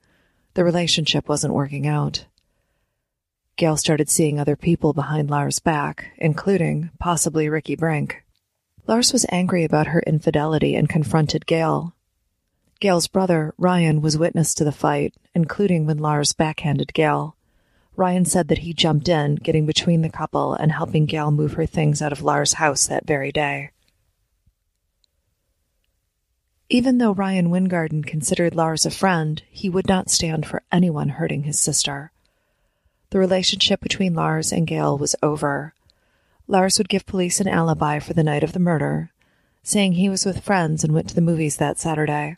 The 0.53 0.63
relationship 0.63 1.27
wasn't 1.27 1.55
working 1.55 1.87
out. 1.87 2.27
Gail 3.57 3.79
started 3.79 4.11
seeing 4.11 4.39
other 4.39 4.57
people 4.57 4.93
behind 4.93 5.31
Lars' 5.31 5.59
back, 5.59 6.11
including, 6.19 6.91
possibly, 6.99 7.49
Ricky 7.49 7.77
Brink. 7.77 8.25
Lars 8.87 9.13
was 9.13 9.27
angry 9.31 9.65
about 9.65 9.89
her 9.89 10.01
infidelity 10.07 10.77
and 10.77 10.89
confronted 10.89 11.47
Gail. 11.47 11.95
Gail's 12.79 13.09
brother, 13.09 13.53
Ryan, 13.59 14.01
was 14.01 14.19
witness 14.19 14.55
to 14.55 14.65
the 14.65 14.71
fight, 14.71 15.15
including 15.35 15.87
when 15.87 15.99
Lars 15.99 16.33
backhanded 16.33 16.95
Gail. 16.95 17.37
Ryan 17.97 18.25
said 18.25 18.49
that 18.49 18.59
he 18.59 18.75
jumped 18.75 19.09
in, 19.09 19.37
getting 19.37 19.67
between 19.67 20.03
the 20.03 20.11
couple 20.11 20.55
and 20.55 20.71
helping 20.71 21.07
Gail 21.07 21.31
move 21.31 21.55
her 21.55 21.67
things 21.67 22.01
out 22.01 22.13
of 22.13 22.23
Lars' 22.23 22.55
house 22.55 22.87
that 22.87 23.07
very 23.07 23.33
day. 23.33 23.71
Even 26.69 26.99
though 26.99 27.15
Ryan 27.15 27.51
Wingerden 27.51 28.05
considered 28.05 28.55
Lars 28.55 28.85
a 28.85 28.91
friend, 28.91 29.43
he 29.49 29.71
would 29.71 29.89
not 29.89 30.11
stand 30.11 30.47
for 30.47 30.63
anyone 30.71 31.09
hurting 31.09 31.45
his 31.45 31.59
sister. 31.59 32.13
The 33.11 33.19
relationship 33.19 33.81
between 33.81 34.15
Lars 34.15 34.53
and 34.53 34.67
Gail 34.67 34.99
was 34.99 35.17
over. 35.23 35.75
Lars 36.49 36.79
would 36.79 36.89
give 36.89 37.07
police 37.07 37.41
an 37.41 37.49
alibi 37.49 37.99
for 37.99 38.13
the 38.13 38.23
night 38.23 38.45
of 38.45 38.53
the 38.53 38.61
murder, 38.61 39.11
saying 39.63 39.95
he 39.95 40.09
was 40.09 40.25
with 40.25 40.45
friends 40.45 40.85
and 40.85 40.95
went 40.95 41.09
to 41.09 41.15
the 41.15 41.21
movies 41.21 41.57
that 41.57 41.79
Saturday. 41.79 42.37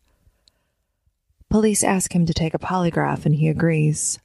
Police 1.50 1.84
ask 1.84 2.14
him 2.14 2.26
to 2.26 2.34
take 2.34 2.54
a 2.54 2.58
polygraph 2.58 3.26
and 3.26 3.34
he 3.34 3.48
agrees. 3.48 4.18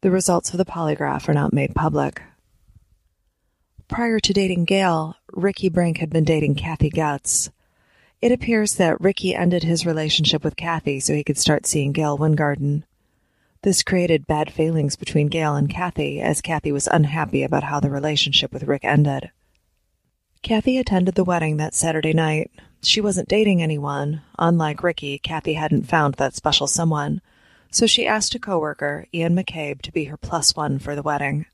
The 0.00 0.10
results 0.10 0.50
of 0.50 0.58
the 0.58 0.64
polygraph 0.64 1.28
are 1.28 1.34
not 1.34 1.52
made 1.52 1.74
public. 1.74 2.22
Prior 3.88 4.20
to 4.20 4.32
dating 4.32 4.66
Gail, 4.66 5.16
Ricky 5.32 5.68
Brink 5.70 5.98
had 5.98 6.10
been 6.10 6.24
dating 6.24 6.56
Kathy 6.56 6.90
Getz. 6.90 7.50
It 8.20 8.32
appears 8.32 8.74
that 8.74 9.00
Ricky 9.00 9.34
ended 9.34 9.62
his 9.62 9.86
relationship 9.86 10.44
with 10.44 10.56
Kathy 10.56 11.00
so 11.00 11.14
he 11.14 11.24
could 11.24 11.38
start 11.38 11.66
seeing 11.66 11.92
Gail 11.92 12.18
Wingerden. 12.18 12.82
This 13.62 13.82
created 13.82 14.26
bad 14.26 14.52
feelings 14.52 14.96
between 14.96 15.28
Gail 15.28 15.56
and 15.56 15.68
Kathy, 15.68 16.20
as 16.20 16.40
Kathy 16.40 16.72
was 16.72 16.88
unhappy 16.90 17.42
about 17.42 17.64
how 17.64 17.80
the 17.80 17.90
relationship 17.90 18.52
with 18.52 18.64
Rick 18.64 18.84
ended. 18.84 19.30
Kathy 20.42 20.78
attended 20.78 21.14
the 21.14 21.24
wedding 21.24 21.56
that 21.56 21.74
Saturday 21.74 22.12
night. 22.12 22.50
She 22.82 23.00
wasn't 23.00 23.28
dating 23.28 23.62
anyone. 23.62 24.22
Unlike 24.38 24.82
Ricky, 24.82 25.18
Kathy 25.18 25.54
hadn't 25.54 25.88
found 25.88 26.14
that 26.14 26.34
special 26.34 26.66
someone 26.66 27.20
so 27.70 27.86
she 27.86 28.06
asked 28.06 28.34
a 28.34 28.38
coworker, 28.38 29.06
Ian 29.12 29.36
McCabe, 29.36 29.82
to 29.82 29.92
be 29.92 30.04
her 30.04 30.16
plus 30.16 30.56
one 30.56 30.78
for 30.78 30.94
the 30.94 31.02
wedding. 31.02 31.46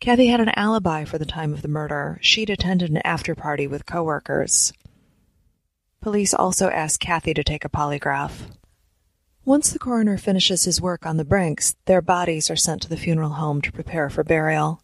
Kathy 0.00 0.28
had 0.28 0.40
an 0.40 0.50
alibi 0.50 1.04
for 1.04 1.18
the 1.18 1.26
time 1.26 1.52
of 1.52 1.62
the 1.62 1.68
murder. 1.68 2.18
She'd 2.22 2.50
attended 2.50 2.90
an 2.90 2.98
after 3.04 3.34
party 3.34 3.66
with 3.66 3.86
coworkers. 3.86 4.72
Police 6.00 6.32
also 6.32 6.70
asked 6.70 7.00
Kathy 7.00 7.34
to 7.34 7.44
take 7.44 7.64
a 7.64 7.68
polygraph. 7.68 8.32
Once 9.44 9.72
the 9.72 9.78
coroner 9.78 10.18
finishes 10.18 10.64
his 10.64 10.82
work 10.82 11.06
on 11.06 11.16
the 11.16 11.24
Brinks, 11.24 11.74
their 11.86 12.02
bodies 12.02 12.50
are 12.50 12.56
sent 12.56 12.82
to 12.82 12.88
the 12.90 12.96
funeral 12.96 13.30
home 13.30 13.62
to 13.62 13.72
prepare 13.72 14.10
for 14.10 14.22
burial. 14.22 14.82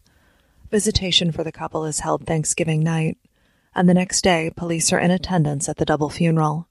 Visitation 0.71 1.31
for 1.31 1.43
the 1.43 1.51
couple 1.51 1.85
is 1.85 1.99
held 1.99 2.25
Thanksgiving 2.25 2.81
night, 2.81 3.19
and 3.75 3.87
the 3.87 3.93
next 3.93 4.23
day 4.23 4.51
police 4.55 4.91
are 4.91 4.97
in 4.97 5.11
attendance 5.11 5.69
at 5.69 5.77
the 5.77 5.85
double 5.85 6.09
funeral. 6.09 6.67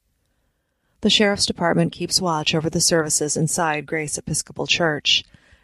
The 1.02 1.10
Sheriff's 1.10 1.46
Department 1.46 1.92
keeps 1.92 2.20
watch 2.20 2.56
over 2.56 2.68
the 2.68 2.80
services 2.80 3.36
inside 3.36 3.86
Grace 3.86 4.18
Episcopal 4.18 4.66
Church, 4.66 5.22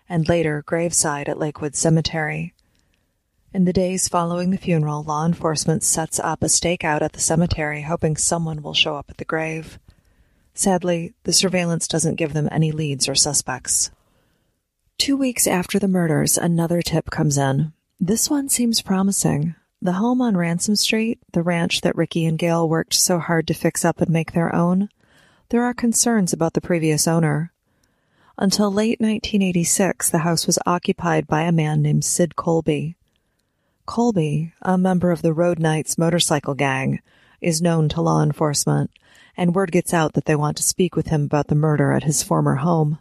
and 0.09 0.29
later 0.29 0.63
graveside 0.65 1.29
at 1.29 1.41
Lakewood 1.41 1.75
Cemetery. 1.75 2.55
In 3.53 3.65
the 3.65 3.73
days 3.73 4.09
following 4.09 4.51
the 4.51 4.59
funeral, 4.59 5.03
law 5.03 5.27
enforcement 5.27 5.83
sets 5.83 6.21
up 6.21 6.43
a 6.43 6.47
stakeout 6.47 7.03
at 7.03 7.15
the 7.15 7.21
cemetery, 7.21 7.83
hoping 7.83 8.17
someone 8.17 8.63
will 8.63 8.75
show 8.75 8.95
up 8.95 9.07
at 9.11 9.17
the 9.17 9.25
grave. 9.25 9.81
Sadly, 10.55 11.15
the 11.25 11.33
surveillance 11.33 11.89
doesn't 11.89 12.17
give 12.17 12.33
them 12.33 12.49
any 12.53 12.73
leads 12.73 13.09
or 13.09 13.15
suspects. 13.15 13.91
Two 14.99 15.17
weeks 15.17 15.47
after 15.47 15.79
the 15.79 15.89
murders, 15.89 16.37
another 16.37 16.83
tip 16.83 17.11
comes 17.11 17.39
in. 17.39 17.73
This 17.99 18.29
one 18.29 18.49
seems 18.49 18.83
promising. 18.83 19.55
The 19.81 19.95
home 19.95 20.21
on 20.21 20.37
Ransom 20.37 20.77
Street, 20.77 21.19
the 21.33 21.43
ranch 21.43 21.81
that 21.81 21.97
Ricky 21.97 22.25
and 22.25 22.39
Gail 22.39 22.69
worked 22.69 22.95
so 22.95 23.19
hard 23.19 23.49
to 23.49 23.55
fix 23.55 23.85
up 23.85 24.01
and 24.01 24.11
make 24.11 24.33
their 24.33 24.55
own, 24.55 24.89
there 25.49 25.65
are 25.65 25.75
concerns 25.75 26.33
about 26.33 26.53
the 26.53 26.61
previous 26.61 27.09
owner. 27.09 27.53
Until 28.39 28.73
late 28.73 29.01
1986, 29.01 30.09
the 30.09 30.19
house 30.19 30.47
was 30.47 30.59
occupied 30.67 31.27
by 31.27 31.43
a 31.43 31.53
man 31.53 31.83
named 31.83 32.05
Sid 32.05 32.37
Colby. 32.37 32.97
Colby, 33.85 34.53
a 34.63 34.79
member 34.79 35.11
of 35.11 35.23
the 35.23 35.33
Road 35.33 35.59
Knights 35.59 35.99
motorcycle 35.99 36.55
gang, 36.55 37.01
is 37.41 37.61
known 37.61 37.89
to 37.91 38.01
law 38.01 38.23
enforcement, 38.23 38.91
and 39.37 39.55
word 39.55 39.73
gets 39.73 39.95
out 39.95 40.13
that 40.15 40.25
they 40.27 40.37
want 40.37 40.57
to 40.57 40.63
speak 40.63 40.95
with 40.95 41.09
him 41.09 41.25
about 41.25 41.49
the 41.49 41.55
murder 41.55 41.93
at 41.93 42.05
his 42.05 42.23
former 42.23 42.57
home. 42.57 42.99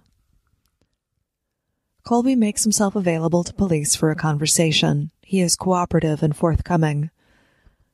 Colby 2.03 2.35
makes 2.35 2.63
himself 2.63 2.95
available 2.95 3.43
to 3.43 3.53
police 3.53 3.95
for 3.95 4.09
a 4.09 4.15
conversation. 4.15 5.11
He 5.21 5.39
is 5.39 5.55
cooperative 5.55 6.23
and 6.23 6.35
forthcoming. 6.35 7.11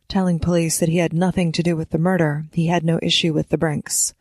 Telling 0.08 0.40
police 0.40 0.80
that 0.80 0.90
he 0.90 0.98
had 0.98 1.12
nothing 1.12 1.52
to 1.52 1.64
do 1.64 1.76
with 1.76 1.90
the 1.90 1.98
murder, 1.98 2.46
he 2.54 2.68
had 2.68 2.86
no 2.86 3.00
issue 3.02 3.34
with 3.34 3.50
the 3.50 3.58
Brinks. 3.58 4.14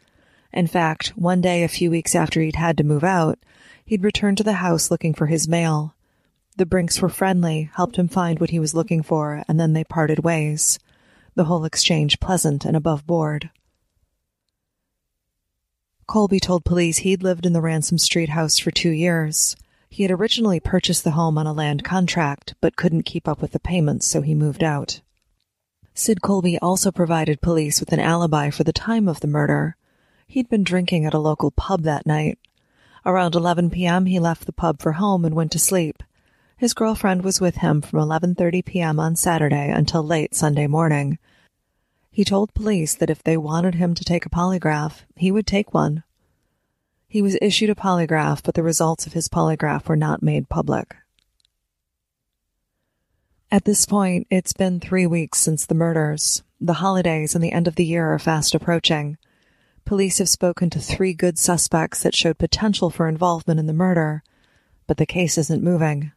In 0.52 0.66
fact, 0.66 1.08
one 1.16 1.40
day 1.40 1.62
a 1.62 1.68
few 1.68 1.90
weeks 1.90 2.14
after 2.14 2.40
he'd 2.40 2.56
had 2.56 2.76
to 2.78 2.84
move 2.84 3.04
out, 3.04 3.38
he'd 3.84 4.02
returned 4.02 4.38
to 4.38 4.44
the 4.44 4.54
house 4.54 4.90
looking 4.90 5.14
for 5.14 5.26
his 5.26 5.46
mail. 5.46 5.94
The 6.56 6.66
Brinks 6.66 7.00
were 7.00 7.08
friendly, 7.08 7.70
helped 7.74 7.96
him 7.96 8.08
find 8.08 8.40
what 8.40 8.50
he 8.50 8.58
was 8.58 8.74
looking 8.74 9.02
for, 9.02 9.44
and 9.46 9.60
then 9.60 9.74
they 9.74 9.84
parted 9.84 10.24
ways. 10.24 10.78
The 11.34 11.44
whole 11.44 11.64
exchange 11.64 12.18
pleasant 12.18 12.64
and 12.64 12.76
above 12.76 13.06
board. 13.06 13.50
Colby 16.06 16.38
told 16.38 16.64
police 16.64 16.98
he'd 16.98 17.24
lived 17.24 17.46
in 17.46 17.52
the 17.52 17.60
Ransom 17.60 17.98
Street 17.98 18.28
house 18.28 18.58
for 18.58 18.70
two 18.70 18.90
years. 18.90 19.56
He 19.88 20.04
had 20.04 20.12
originally 20.12 20.60
purchased 20.60 21.02
the 21.02 21.12
home 21.12 21.36
on 21.36 21.46
a 21.46 21.52
land 21.52 21.82
contract, 21.82 22.54
but 22.60 22.76
couldn't 22.76 23.02
keep 23.02 23.26
up 23.26 23.42
with 23.42 23.50
the 23.50 23.58
payments, 23.58 24.06
so 24.06 24.20
he 24.20 24.34
moved 24.34 24.62
out. 24.62 25.00
Sid 25.94 26.22
Colby 26.22 26.58
also 26.58 26.92
provided 26.92 27.40
police 27.40 27.80
with 27.80 27.92
an 27.92 27.98
alibi 27.98 28.50
for 28.50 28.62
the 28.62 28.72
time 28.72 29.08
of 29.08 29.20
the 29.20 29.26
murder. 29.26 29.76
He'd 30.28 30.48
been 30.48 30.62
drinking 30.62 31.06
at 31.06 31.14
a 31.14 31.18
local 31.18 31.50
pub 31.50 31.82
that 31.82 32.06
night. 32.06 32.38
Around 33.04 33.34
11 33.34 33.70
p.m., 33.70 34.06
he 34.06 34.20
left 34.20 34.46
the 34.46 34.52
pub 34.52 34.80
for 34.80 34.92
home 34.92 35.24
and 35.24 35.34
went 35.34 35.50
to 35.52 35.58
sleep. 35.58 36.02
His 36.56 36.74
girlfriend 36.74 37.22
was 37.22 37.40
with 37.40 37.56
him 37.56 37.80
from 37.82 37.98
11:30 37.98 38.64
p.m. 38.64 39.00
on 39.00 39.16
Saturday 39.16 39.70
until 39.70 40.02
late 40.02 40.34
Sunday 40.34 40.66
morning. 40.66 41.18
He 42.16 42.24
told 42.24 42.54
police 42.54 42.94
that 42.94 43.10
if 43.10 43.22
they 43.22 43.36
wanted 43.36 43.74
him 43.74 43.92
to 43.92 44.02
take 44.02 44.24
a 44.24 44.30
polygraph, 44.30 45.04
he 45.16 45.30
would 45.30 45.46
take 45.46 45.74
one. 45.74 46.02
He 47.06 47.20
was 47.20 47.36
issued 47.42 47.68
a 47.68 47.74
polygraph, 47.74 48.42
but 48.42 48.54
the 48.54 48.62
results 48.62 49.06
of 49.06 49.12
his 49.12 49.28
polygraph 49.28 49.86
were 49.86 49.96
not 49.96 50.22
made 50.22 50.48
public. 50.48 50.96
At 53.50 53.66
this 53.66 53.84
point, 53.84 54.28
it's 54.30 54.54
been 54.54 54.80
three 54.80 55.06
weeks 55.06 55.40
since 55.40 55.66
the 55.66 55.74
murders. 55.74 56.42
The 56.58 56.80
holidays 56.80 57.34
and 57.34 57.44
the 57.44 57.52
end 57.52 57.68
of 57.68 57.74
the 57.74 57.84
year 57.84 58.10
are 58.10 58.18
fast 58.18 58.54
approaching. 58.54 59.18
Police 59.84 60.16
have 60.16 60.30
spoken 60.30 60.70
to 60.70 60.78
three 60.78 61.12
good 61.12 61.38
suspects 61.38 62.02
that 62.02 62.16
showed 62.16 62.38
potential 62.38 62.88
for 62.88 63.08
involvement 63.08 63.60
in 63.60 63.66
the 63.66 63.74
murder, 63.74 64.22
but 64.86 64.96
the 64.96 65.04
case 65.04 65.36
isn't 65.36 65.62
moving. 65.62 66.12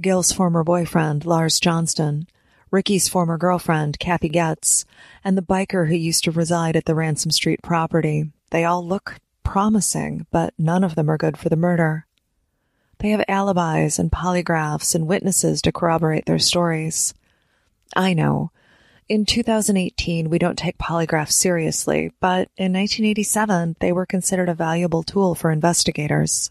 Gil's 0.00 0.30
former 0.30 0.62
boyfriend, 0.62 1.24
Lars 1.24 1.58
Johnston, 1.58 2.28
Ricky's 2.72 3.06
former 3.06 3.36
girlfriend, 3.36 3.98
Kathy 3.98 4.30
Getz, 4.30 4.86
and 5.22 5.36
the 5.36 5.42
biker 5.42 5.88
who 5.88 5.94
used 5.94 6.24
to 6.24 6.30
reside 6.30 6.74
at 6.74 6.86
the 6.86 6.94
Ransom 6.94 7.30
Street 7.30 7.60
property, 7.62 8.32
they 8.50 8.64
all 8.64 8.84
look 8.84 9.20
promising, 9.44 10.26
but 10.30 10.54
none 10.56 10.82
of 10.82 10.94
them 10.94 11.10
are 11.10 11.18
good 11.18 11.36
for 11.36 11.50
the 11.50 11.56
murder. 11.56 12.06
They 12.98 13.10
have 13.10 13.24
alibis 13.28 13.98
and 13.98 14.10
polygraphs 14.10 14.94
and 14.94 15.06
witnesses 15.06 15.60
to 15.62 15.72
corroborate 15.72 16.24
their 16.24 16.38
stories. 16.38 17.12
I 17.94 18.14
know. 18.14 18.52
In 19.06 19.26
2018, 19.26 20.30
we 20.30 20.38
don't 20.38 20.56
take 20.56 20.78
polygraphs 20.78 21.32
seriously, 21.32 22.12
but 22.20 22.48
in 22.56 22.72
1987, 22.72 23.76
they 23.80 23.92
were 23.92 24.06
considered 24.06 24.48
a 24.48 24.54
valuable 24.54 25.02
tool 25.02 25.34
for 25.34 25.50
investigators. 25.50 26.50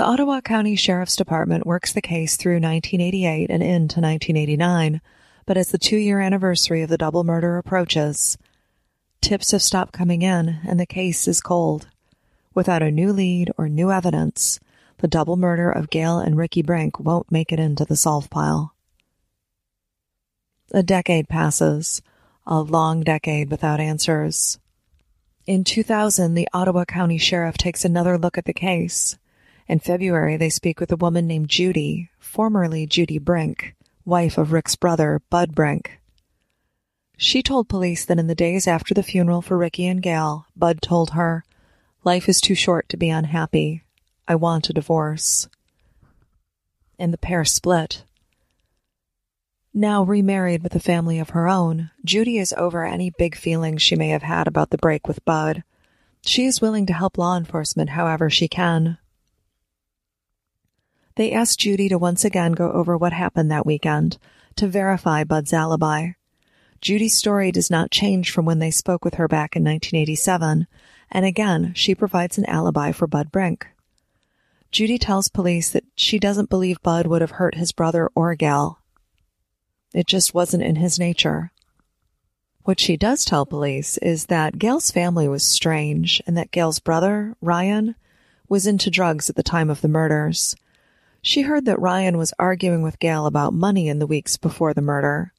The 0.00 0.06
Ottawa 0.06 0.40
County 0.40 0.76
Sheriff's 0.76 1.14
Department 1.14 1.66
works 1.66 1.92
the 1.92 2.00
case 2.00 2.38
through 2.38 2.54
1988 2.54 3.50
and 3.50 3.62
into 3.62 4.00
1989, 4.00 5.02
but 5.44 5.58
as 5.58 5.72
the 5.72 5.76
two 5.76 5.98
year 5.98 6.20
anniversary 6.20 6.80
of 6.80 6.88
the 6.88 6.96
double 6.96 7.22
murder 7.22 7.58
approaches, 7.58 8.38
tips 9.20 9.50
have 9.50 9.60
stopped 9.60 9.92
coming 9.92 10.22
in 10.22 10.58
and 10.66 10.80
the 10.80 10.86
case 10.86 11.28
is 11.28 11.42
cold. 11.42 11.88
Without 12.54 12.82
a 12.82 12.90
new 12.90 13.12
lead 13.12 13.50
or 13.58 13.68
new 13.68 13.92
evidence, 13.92 14.58
the 15.00 15.06
double 15.06 15.36
murder 15.36 15.70
of 15.70 15.90
Gail 15.90 16.18
and 16.18 16.34
Ricky 16.34 16.62
Brink 16.62 16.98
won't 16.98 17.30
make 17.30 17.52
it 17.52 17.60
into 17.60 17.84
the 17.84 17.94
solve 17.94 18.30
pile. 18.30 18.74
A 20.70 20.82
decade 20.82 21.28
passes, 21.28 22.00
a 22.46 22.62
long 22.62 23.02
decade 23.02 23.50
without 23.50 23.80
answers. 23.80 24.58
In 25.46 25.62
2000, 25.62 26.32
the 26.32 26.48
Ottawa 26.54 26.86
County 26.86 27.18
Sheriff 27.18 27.58
takes 27.58 27.84
another 27.84 28.16
look 28.16 28.38
at 28.38 28.46
the 28.46 28.54
case. 28.54 29.18
In 29.70 29.78
February, 29.78 30.36
they 30.36 30.50
speak 30.50 30.80
with 30.80 30.90
a 30.90 30.96
woman 30.96 31.28
named 31.28 31.48
Judy, 31.48 32.10
formerly 32.18 32.88
Judy 32.88 33.20
Brink, 33.20 33.76
wife 34.04 34.36
of 34.36 34.50
Rick's 34.50 34.74
brother, 34.74 35.22
Bud 35.30 35.54
Brink. 35.54 36.00
She 37.16 37.40
told 37.40 37.68
police 37.68 38.04
that 38.04 38.18
in 38.18 38.26
the 38.26 38.34
days 38.34 38.66
after 38.66 38.94
the 38.94 39.04
funeral 39.04 39.42
for 39.42 39.56
Ricky 39.56 39.86
and 39.86 40.02
Gail, 40.02 40.46
Bud 40.56 40.82
told 40.82 41.10
her, 41.10 41.44
Life 42.02 42.28
is 42.28 42.40
too 42.40 42.56
short 42.56 42.88
to 42.88 42.96
be 42.96 43.10
unhappy. 43.10 43.84
I 44.26 44.34
want 44.34 44.68
a 44.68 44.72
divorce. 44.72 45.48
And 46.98 47.12
the 47.12 47.16
pair 47.16 47.44
split. 47.44 48.02
Now 49.72 50.02
remarried 50.02 50.64
with 50.64 50.74
a 50.74 50.80
family 50.80 51.20
of 51.20 51.30
her 51.30 51.46
own, 51.46 51.92
Judy 52.04 52.38
is 52.38 52.52
over 52.54 52.84
any 52.84 53.12
big 53.16 53.36
feelings 53.36 53.82
she 53.82 53.94
may 53.94 54.08
have 54.08 54.24
had 54.24 54.48
about 54.48 54.70
the 54.70 54.78
break 54.78 55.06
with 55.06 55.24
Bud. 55.24 55.62
She 56.22 56.44
is 56.46 56.60
willing 56.60 56.86
to 56.86 56.92
help 56.92 57.16
law 57.16 57.36
enforcement 57.36 57.90
however 57.90 58.28
she 58.28 58.48
can. 58.48 58.98
They 61.20 61.32
ask 61.32 61.58
Judy 61.58 61.90
to 61.90 61.98
once 61.98 62.24
again 62.24 62.52
go 62.52 62.72
over 62.72 62.96
what 62.96 63.12
happened 63.12 63.50
that 63.50 63.66
weekend 63.66 64.16
to 64.56 64.66
verify 64.66 65.22
Bud's 65.22 65.52
alibi. 65.52 66.12
Judy's 66.80 67.12
story 67.12 67.52
does 67.52 67.70
not 67.70 67.90
change 67.90 68.30
from 68.30 68.46
when 68.46 68.58
they 68.58 68.70
spoke 68.70 69.04
with 69.04 69.16
her 69.16 69.28
back 69.28 69.54
in 69.54 69.62
1987, 69.62 70.66
and 71.10 71.24
again, 71.26 71.74
she 71.76 71.94
provides 71.94 72.38
an 72.38 72.46
alibi 72.46 72.90
for 72.90 73.06
Bud 73.06 73.30
Brink. 73.30 73.66
Judy 74.72 74.96
tells 74.96 75.28
police 75.28 75.68
that 75.72 75.84
she 75.94 76.18
doesn't 76.18 76.48
believe 76.48 76.80
Bud 76.80 77.06
would 77.06 77.20
have 77.20 77.32
hurt 77.32 77.54
his 77.54 77.70
brother 77.70 78.08
or 78.14 78.34
Gail. 78.34 78.78
It 79.92 80.06
just 80.06 80.32
wasn't 80.32 80.62
in 80.62 80.76
his 80.76 80.98
nature. 80.98 81.52
What 82.62 82.80
she 82.80 82.96
does 82.96 83.26
tell 83.26 83.44
police 83.44 83.98
is 83.98 84.24
that 84.28 84.58
Gail's 84.58 84.90
family 84.90 85.28
was 85.28 85.44
strange 85.44 86.22
and 86.26 86.34
that 86.38 86.50
Gail's 86.50 86.80
brother, 86.80 87.36
Ryan, 87.42 87.94
was 88.48 88.66
into 88.66 88.88
drugs 88.88 89.28
at 89.28 89.36
the 89.36 89.42
time 89.42 89.68
of 89.68 89.82
the 89.82 89.88
murders. 89.88 90.56
She 91.22 91.42
heard 91.42 91.66
that 91.66 91.80
Ryan 91.80 92.16
was 92.16 92.32
arguing 92.38 92.82
with 92.82 92.98
Gail 92.98 93.26
about 93.26 93.52
money 93.52 93.88
in 93.88 93.98
the 93.98 94.06
weeks 94.06 94.36
before 94.36 94.72
the 94.72 94.80
murder. 94.80 95.32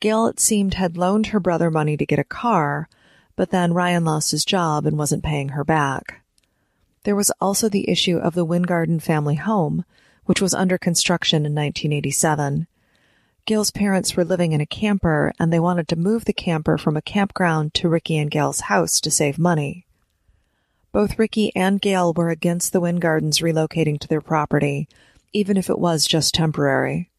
Gail, 0.00 0.26
it 0.26 0.40
seemed, 0.40 0.74
had 0.74 0.96
loaned 0.96 1.28
her 1.28 1.40
brother 1.40 1.70
money 1.70 1.96
to 1.96 2.06
get 2.06 2.18
a 2.18 2.24
car, 2.24 2.88
but 3.34 3.50
then 3.50 3.74
Ryan 3.74 4.04
lost 4.04 4.30
his 4.30 4.44
job 4.44 4.86
and 4.86 4.96
wasn't 4.96 5.24
paying 5.24 5.50
her 5.50 5.64
back. 5.64 6.22
There 7.04 7.16
was 7.16 7.30
also 7.40 7.68
the 7.68 7.88
issue 7.88 8.16
of 8.16 8.34
the 8.34 8.46
Wingerden 8.46 9.00
family 9.00 9.36
home, 9.36 9.84
which 10.24 10.40
was 10.40 10.54
under 10.54 10.78
construction 10.78 11.46
in 11.46 11.54
1987. 11.54 12.66
Gail's 13.44 13.70
parents 13.70 14.16
were 14.16 14.24
living 14.24 14.52
in 14.52 14.60
a 14.60 14.66
camper 14.66 15.32
and 15.38 15.52
they 15.52 15.60
wanted 15.60 15.86
to 15.88 15.96
move 15.96 16.24
the 16.24 16.32
camper 16.32 16.76
from 16.76 16.96
a 16.96 17.02
campground 17.02 17.74
to 17.74 17.88
Ricky 17.88 18.18
and 18.18 18.30
Gail's 18.30 18.60
house 18.60 19.00
to 19.00 19.10
save 19.10 19.38
money. 19.38 19.85
Both 20.96 21.18
Ricky 21.18 21.54
and 21.54 21.78
Gail 21.78 22.14
were 22.14 22.30
against 22.30 22.72
the 22.72 22.80
Wingerdens 22.80 23.42
relocating 23.42 24.00
to 24.00 24.08
their 24.08 24.22
property, 24.22 24.88
even 25.34 25.58
if 25.58 25.68
it 25.68 25.78
was 25.78 26.06
just 26.06 26.32
temporary. 26.32 27.10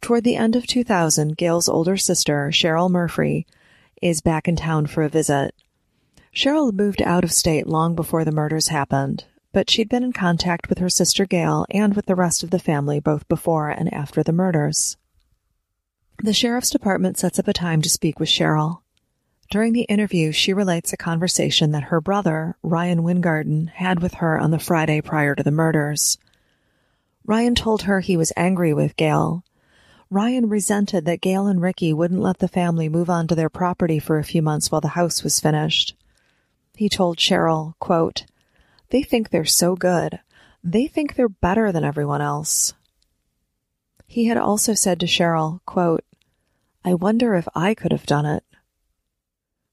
Toward 0.00 0.24
the 0.24 0.36
end 0.36 0.56
of 0.56 0.66
2000, 0.66 1.36
Gail's 1.36 1.68
older 1.68 1.98
sister, 1.98 2.48
Cheryl 2.50 2.90
Murphy, 2.90 3.46
is 4.00 4.22
back 4.22 4.48
in 4.48 4.56
town 4.56 4.86
for 4.86 5.02
a 5.02 5.10
visit. 5.10 5.54
Cheryl 6.34 6.72
moved 6.72 7.02
out 7.02 7.22
of 7.22 7.32
state 7.32 7.66
long 7.66 7.94
before 7.94 8.24
the 8.24 8.32
murders 8.32 8.68
happened, 8.68 9.26
but 9.52 9.68
she'd 9.68 9.90
been 9.90 10.02
in 10.02 10.14
contact 10.14 10.70
with 10.70 10.78
her 10.78 10.88
sister 10.88 11.26
Gail 11.26 11.66
and 11.68 11.94
with 11.94 12.06
the 12.06 12.16
rest 12.16 12.42
of 12.42 12.48
the 12.48 12.58
family 12.58 12.98
both 12.98 13.28
before 13.28 13.68
and 13.68 13.92
after 13.92 14.22
the 14.22 14.32
murders. 14.32 14.96
The 16.22 16.32
sheriff's 16.32 16.70
department 16.70 17.18
sets 17.18 17.38
up 17.38 17.46
a 17.46 17.52
time 17.52 17.82
to 17.82 17.90
speak 17.90 18.18
with 18.18 18.30
Cheryl. 18.30 18.80
During 19.50 19.72
the 19.72 19.82
interview, 19.82 20.32
she 20.32 20.52
relates 20.52 20.92
a 20.92 20.98
conversation 20.98 21.72
that 21.72 21.84
her 21.84 22.00
brother, 22.00 22.56
Ryan 22.62 23.02
Wingerden, 23.02 23.70
had 23.70 24.00
with 24.00 24.14
her 24.14 24.38
on 24.38 24.50
the 24.50 24.58
Friday 24.58 25.00
prior 25.00 25.34
to 25.34 25.42
the 25.42 25.50
murders. 25.50 26.18
Ryan 27.24 27.54
told 27.54 27.82
her 27.82 28.00
he 28.00 28.16
was 28.16 28.32
angry 28.36 28.74
with 28.74 28.96
Gail 28.96 29.44
Ryan 30.10 30.48
resented 30.48 31.04
that 31.04 31.20
Gail 31.20 31.46
and 31.46 31.60
Ricky 31.60 31.92
wouldn't 31.92 32.22
let 32.22 32.38
the 32.38 32.48
family 32.48 32.88
move 32.88 33.10
on 33.10 33.26
to 33.28 33.34
their 33.34 33.50
property 33.50 33.98
for 33.98 34.18
a 34.18 34.24
few 34.24 34.40
months 34.40 34.70
while 34.70 34.80
the 34.80 34.88
house 34.88 35.22
was 35.22 35.40
finished. 35.40 35.94
He 36.74 36.88
told 36.88 37.18
Cheryl, 37.18 37.74
quote, 37.78 38.24
They 38.88 39.02
think 39.02 39.28
they're 39.28 39.44
so 39.44 39.76
good. 39.76 40.20
They 40.64 40.86
think 40.86 41.14
they're 41.14 41.28
better 41.28 41.72
than 41.72 41.84
everyone 41.84 42.22
else. 42.22 42.72
He 44.06 44.26
had 44.26 44.38
also 44.38 44.72
said 44.72 44.98
to 45.00 45.06
Cheryl, 45.06 45.60
quote, 45.66 46.04
I 46.84 46.94
wonder 46.94 47.34
if 47.34 47.46
I 47.54 47.74
could 47.74 47.92
have 47.92 48.06
done 48.06 48.24
it. 48.24 48.42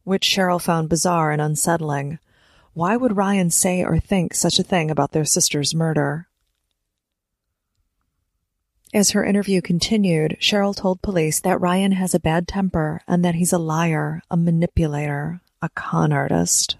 Which 0.05 0.25
Cheryl 0.25 0.61
found 0.61 0.87
bizarre 0.87 1.31
and 1.31 1.41
unsettling. 1.41 2.19
Why 2.73 2.95
would 2.95 3.17
Ryan 3.17 3.49
say 3.49 3.83
or 3.83 3.99
think 3.99 4.33
such 4.33 4.59
a 4.59 4.63
thing 4.63 4.89
about 4.89 5.11
their 5.11 5.25
sister's 5.25 5.75
murder? 5.75 6.29
As 8.93 9.11
her 9.11 9.25
interview 9.25 9.61
continued, 9.61 10.37
Cheryl 10.39 10.73
told 10.73 11.01
police 11.01 11.41
that 11.41 11.59
Ryan 11.59 11.91
has 11.91 12.15
a 12.15 12.19
bad 12.19 12.47
temper 12.47 13.01
and 13.07 13.25
that 13.25 13.35
he's 13.35 13.51
a 13.51 13.57
liar, 13.57 14.21
a 14.31 14.37
manipulator, 14.37 15.41
a 15.61 15.67
con 15.69 16.13
artist. 16.13 16.77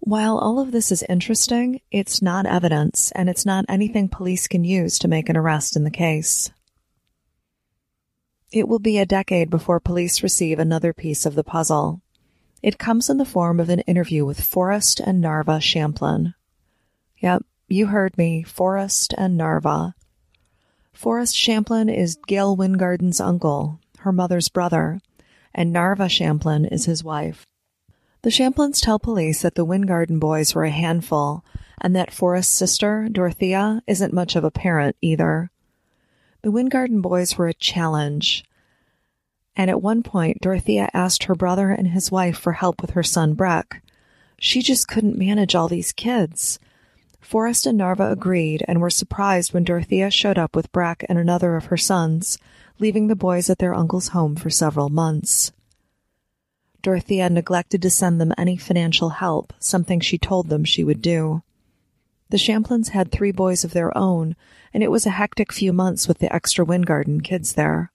While 0.00 0.38
all 0.38 0.60
of 0.60 0.72
this 0.72 0.92
is 0.92 1.02
interesting, 1.08 1.80
it's 1.90 2.20
not 2.20 2.44
evidence 2.44 3.12
and 3.12 3.28
it's 3.28 3.46
not 3.46 3.64
anything 3.68 4.08
police 4.08 4.46
can 4.46 4.62
use 4.62 4.98
to 4.98 5.08
make 5.08 5.28
an 5.28 5.36
arrest 5.36 5.74
in 5.74 5.84
the 5.84 5.90
case. 5.90 6.50
It 8.52 8.68
will 8.68 8.78
be 8.78 8.98
a 8.98 9.06
decade 9.06 9.50
before 9.50 9.80
police 9.80 10.22
receive 10.22 10.58
another 10.58 10.92
piece 10.92 11.24
of 11.24 11.34
the 11.34 11.44
puzzle. 11.44 12.02
It 12.66 12.78
comes 12.78 13.08
in 13.08 13.18
the 13.18 13.24
form 13.24 13.60
of 13.60 13.68
an 13.68 13.78
interview 13.82 14.24
with 14.24 14.40
Forrest 14.40 14.98
and 14.98 15.20
Narva 15.20 15.60
Champlin. 15.60 16.34
Yep, 17.18 17.44
you 17.68 17.86
heard 17.86 18.18
me, 18.18 18.42
Forrest 18.42 19.14
and 19.16 19.36
Narva. 19.36 19.94
Forrest 20.92 21.36
Champlin 21.36 21.88
is 21.88 22.18
Gail 22.26 22.56
Wingerden's 22.56 23.20
uncle, 23.20 23.78
her 24.00 24.10
mother's 24.10 24.48
brother, 24.48 25.00
and 25.54 25.72
Narva 25.72 26.08
Champlin 26.08 26.64
is 26.64 26.86
his 26.86 27.04
wife. 27.04 27.46
The 28.22 28.32
Champlins 28.32 28.80
tell 28.80 28.98
police 28.98 29.42
that 29.42 29.54
the 29.54 29.64
Wingerden 29.64 30.18
boys 30.18 30.52
were 30.52 30.64
a 30.64 30.70
handful 30.70 31.44
and 31.80 31.94
that 31.94 32.12
Forrest's 32.12 32.52
sister, 32.52 33.08
Dorothea, 33.08 33.80
isn't 33.86 34.12
much 34.12 34.34
of 34.34 34.42
a 34.42 34.50
parent 34.50 34.96
either. 35.00 35.52
The 36.42 36.50
Wingerden 36.50 37.00
boys 37.00 37.38
were 37.38 37.46
a 37.46 37.54
challenge. 37.54 38.44
And 39.56 39.70
at 39.70 39.82
one 39.82 40.02
point, 40.02 40.40
Dorothea 40.40 40.90
asked 40.92 41.24
her 41.24 41.34
brother 41.34 41.70
and 41.70 41.88
his 41.88 42.12
wife 42.12 42.36
for 42.36 42.52
help 42.52 42.82
with 42.82 42.90
her 42.90 43.02
son 43.02 43.34
Breck. 43.34 43.82
She 44.38 44.60
just 44.60 44.86
couldn't 44.86 45.16
manage 45.16 45.54
all 45.54 45.68
these 45.68 45.92
kids. 45.92 46.58
Forrest 47.20 47.66
and 47.66 47.78
Narva 47.78 48.10
agreed 48.10 48.64
and 48.68 48.80
were 48.80 48.90
surprised 48.90 49.52
when 49.52 49.64
Dorothea 49.64 50.10
showed 50.10 50.38
up 50.38 50.54
with 50.54 50.70
Breck 50.72 51.04
and 51.08 51.18
another 51.18 51.56
of 51.56 51.66
her 51.66 51.76
sons, 51.76 52.38
leaving 52.78 53.08
the 53.08 53.16
boys 53.16 53.48
at 53.48 53.58
their 53.58 53.74
uncle's 53.74 54.08
home 54.08 54.36
for 54.36 54.50
several 54.50 54.90
months. 54.90 55.52
Dorothea 56.82 57.28
neglected 57.30 57.82
to 57.82 57.90
send 57.90 58.20
them 58.20 58.32
any 58.38 58.56
financial 58.56 59.08
help, 59.08 59.52
something 59.58 59.98
she 59.98 60.18
told 60.18 60.48
them 60.48 60.64
she 60.64 60.84
would 60.84 61.02
do. 61.02 61.42
The 62.28 62.38
Champlins 62.38 62.90
had 62.90 63.10
three 63.10 63.32
boys 63.32 63.64
of 63.64 63.72
their 63.72 63.96
own, 63.96 64.36
and 64.72 64.82
it 64.82 64.90
was 64.90 65.06
a 65.06 65.10
hectic 65.10 65.52
few 65.52 65.72
months 65.72 66.06
with 66.06 66.18
the 66.18 66.32
extra 66.32 66.64
Wingerden 66.64 67.24
kids 67.24 67.54
there. 67.54 67.90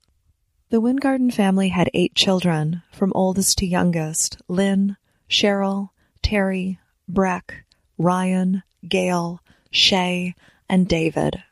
The 0.71 0.79
Wingerden 0.79 1.33
family 1.33 1.67
had 1.67 1.89
eight 1.93 2.15
children, 2.15 2.81
from 2.93 3.11
oldest 3.13 3.57
to 3.57 3.65
youngest 3.65 4.37
Lynn, 4.47 4.95
Cheryl, 5.29 5.89
Terry, 6.21 6.79
Breck, 7.09 7.65
Ryan, 7.97 8.63
Gail, 8.87 9.41
Shay, 9.69 10.33
and 10.69 10.87
David. 10.87 11.43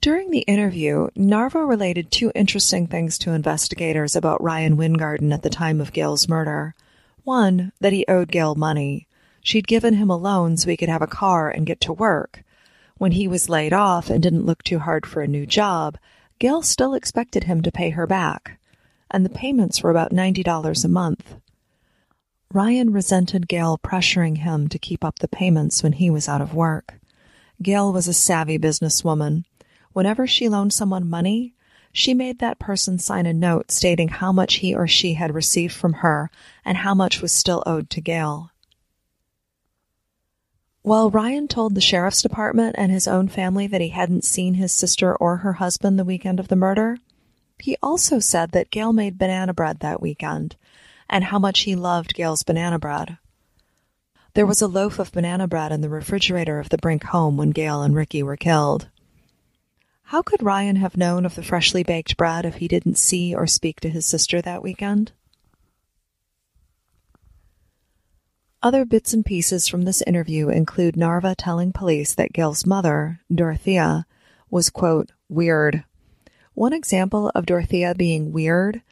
During 0.00 0.30
the 0.30 0.42
interview, 0.42 1.08
Narva 1.16 1.66
related 1.66 2.12
two 2.12 2.30
interesting 2.36 2.86
things 2.86 3.18
to 3.18 3.32
investigators 3.32 4.14
about 4.14 4.40
Ryan 4.40 4.76
Wingerden 4.76 5.34
at 5.34 5.42
the 5.42 5.50
time 5.50 5.80
of 5.80 5.92
Gail's 5.92 6.28
murder. 6.28 6.76
One, 7.24 7.72
that 7.80 7.92
he 7.92 8.04
owed 8.06 8.30
Gail 8.30 8.54
money. 8.54 9.08
She'd 9.42 9.66
given 9.66 9.94
him 9.94 10.08
a 10.08 10.16
loan 10.16 10.56
so 10.56 10.70
he 10.70 10.76
could 10.76 10.88
have 10.88 11.02
a 11.02 11.08
car 11.08 11.50
and 11.50 11.66
get 11.66 11.80
to 11.80 11.92
work. 11.92 12.44
When 12.96 13.10
he 13.10 13.26
was 13.26 13.48
laid 13.48 13.72
off 13.72 14.08
and 14.08 14.22
didn't 14.22 14.46
look 14.46 14.62
too 14.62 14.78
hard 14.78 15.04
for 15.04 15.20
a 15.20 15.26
new 15.26 15.46
job, 15.46 15.98
Gail 16.40 16.62
still 16.62 16.94
expected 16.94 17.44
him 17.44 17.60
to 17.60 17.70
pay 17.70 17.90
her 17.90 18.06
back, 18.06 18.58
and 19.10 19.26
the 19.26 19.30
payments 19.30 19.82
were 19.82 19.90
about 19.90 20.10
$90 20.10 20.84
a 20.84 20.88
month. 20.88 21.36
Ryan 22.50 22.94
resented 22.94 23.46
Gail 23.46 23.78
pressuring 23.78 24.38
him 24.38 24.66
to 24.68 24.78
keep 24.78 25.04
up 25.04 25.18
the 25.18 25.28
payments 25.28 25.82
when 25.82 25.92
he 25.92 26.08
was 26.08 26.30
out 26.30 26.40
of 26.40 26.54
work. 26.54 26.98
Gail 27.60 27.92
was 27.92 28.08
a 28.08 28.14
savvy 28.14 28.58
businesswoman. 28.58 29.44
Whenever 29.92 30.26
she 30.26 30.48
loaned 30.48 30.72
someone 30.72 31.06
money, 31.06 31.54
she 31.92 32.14
made 32.14 32.38
that 32.38 32.58
person 32.58 32.98
sign 32.98 33.26
a 33.26 33.34
note 33.34 33.70
stating 33.70 34.08
how 34.08 34.32
much 34.32 34.54
he 34.54 34.74
or 34.74 34.88
she 34.88 35.14
had 35.14 35.34
received 35.34 35.74
from 35.74 35.92
her 35.94 36.30
and 36.64 36.78
how 36.78 36.94
much 36.94 37.20
was 37.20 37.32
still 37.32 37.62
owed 37.66 37.90
to 37.90 38.00
Gail. 38.00 38.50
While 40.82 41.10
Ryan 41.10 41.46
told 41.46 41.74
the 41.74 41.80
sheriff's 41.80 42.22
department 42.22 42.74
and 42.78 42.90
his 42.90 43.06
own 43.06 43.28
family 43.28 43.66
that 43.66 43.82
he 43.82 43.90
hadn't 43.90 44.24
seen 44.24 44.54
his 44.54 44.72
sister 44.72 45.14
or 45.14 45.38
her 45.38 45.54
husband 45.54 45.98
the 45.98 46.04
weekend 46.04 46.40
of 46.40 46.48
the 46.48 46.56
murder, 46.56 46.96
he 47.58 47.76
also 47.82 48.18
said 48.18 48.52
that 48.52 48.70
Gail 48.70 48.94
made 48.94 49.18
banana 49.18 49.52
bread 49.52 49.80
that 49.80 50.00
weekend 50.00 50.56
and 51.08 51.24
how 51.24 51.38
much 51.38 51.60
he 51.60 51.74
loved 51.74 52.14
Gail's 52.14 52.44
banana 52.44 52.78
bread. 52.78 53.18
There 54.32 54.46
was 54.46 54.62
a 54.62 54.68
loaf 54.68 54.98
of 54.98 55.12
banana 55.12 55.46
bread 55.46 55.70
in 55.70 55.82
the 55.82 55.90
refrigerator 55.90 56.58
of 56.58 56.70
the 56.70 56.78
Brink 56.78 57.04
home 57.04 57.36
when 57.36 57.50
Gail 57.50 57.82
and 57.82 57.94
Ricky 57.94 58.22
were 58.22 58.36
killed. 58.36 58.88
How 60.04 60.22
could 60.22 60.42
Ryan 60.42 60.76
have 60.76 60.96
known 60.96 61.26
of 61.26 61.34
the 61.34 61.42
freshly 61.42 61.82
baked 61.82 62.16
bread 62.16 62.46
if 62.46 62.56
he 62.56 62.68
didn't 62.68 62.96
see 62.96 63.34
or 63.34 63.46
speak 63.46 63.80
to 63.80 63.90
his 63.90 64.06
sister 64.06 64.40
that 64.40 64.62
weekend? 64.62 65.12
Other 68.62 68.84
bits 68.84 69.14
and 69.14 69.24
pieces 69.24 69.68
from 69.68 69.82
this 69.82 70.02
interview 70.02 70.50
include 70.50 70.94
Narva 70.94 71.34
telling 71.34 71.72
police 71.72 72.14
that 72.14 72.34
Gail's 72.34 72.66
mother, 72.66 73.20
Dorothea, 73.34 74.04
was, 74.50 74.68
quote, 74.68 75.12
weird. 75.30 75.84
One 76.52 76.74
example 76.74 77.30
of 77.34 77.46
Dorothea 77.46 77.94
being 77.94 78.32
weird 78.32 78.82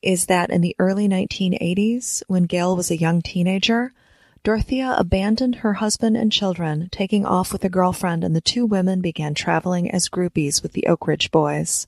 is 0.00 0.26
that 0.26 0.48
in 0.48 0.62
the 0.62 0.74
early 0.78 1.06
1980s, 1.08 2.22
when 2.26 2.44
Gail 2.44 2.74
was 2.74 2.90
a 2.90 2.96
young 2.96 3.20
teenager, 3.20 3.92
Dorothea 4.44 4.94
abandoned 4.96 5.56
her 5.56 5.74
husband 5.74 6.16
and 6.16 6.32
children, 6.32 6.88
taking 6.90 7.26
off 7.26 7.52
with 7.52 7.64
a 7.64 7.68
girlfriend, 7.68 8.24
and 8.24 8.34
the 8.34 8.40
two 8.40 8.64
women 8.64 9.02
began 9.02 9.34
traveling 9.34 9.90
as 9.90 10.08
groupies 10.08 10.62
with 10.62 10.72
the 10.72 10.86
Oak 10.86 11.06
Ridge 11.06 11.30
Boys. 11.30 11.86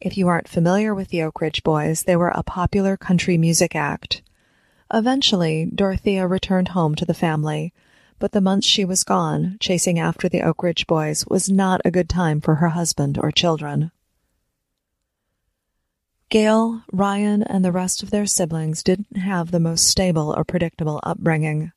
If 0.00 0.16
you 0.16 0.28
aren't 0.28 0.46
familiar 0.46 0.94
with 0.94 1.08
the 1.08 1.22
Oak 1.22 1.40
Ridge 1.40 1.64
Boys, 1.64 2.04
they 2.04 2.14
were 2.14 2.28
a 2.28 2.44
popular 2.44 2.96
country 2.96 3.36
music 3.36 3.74
act. 3.74 4.22
Eventually, 4.92 5.70
Dorothea 5.74 6.26
returned 6.26 6.68
home 6.68 6.94
to 6.94 7.04
the 7.04 7.14
family, 7.14 7.72
but 8.18 8.32
the 8.32 8.40
months 8.40 8.66
she 8.66 8.84
was 8.84 9.04
gone, 9.04 9.56
chasing 9.60 9.98
after 9.98 10.28
the 10.28 10.42
Oak 10.42 10.62
Ridge 10.62 10.86
boys, 10.86 11.26
was 11.26 11.50
not 11.50 11.80
a 11.84 11.90
good 11.90 12.08
time 12.08 12.40
for 12.40 12.56
her 12.56 12.70
husband 12.70 13.18
or 13.18 13.30
children. 13.30 13.90
Gail, 16.28 16.82
Ryan, 16.92 17.42
and 17.42 17.64
the 17.64 17.72
rest 17.72 18.02
of 18.02 18.10
their 18.10 18.26
siblings 18.26 18.82
didn't 18.82 19.16
have 19.16 19.50
the 19.50 19.60
most 19.60 19.86
stable 19.86 20.34
or 20.36 20.44
predictable 20.44 21.00
upbringing. 21.02 21.72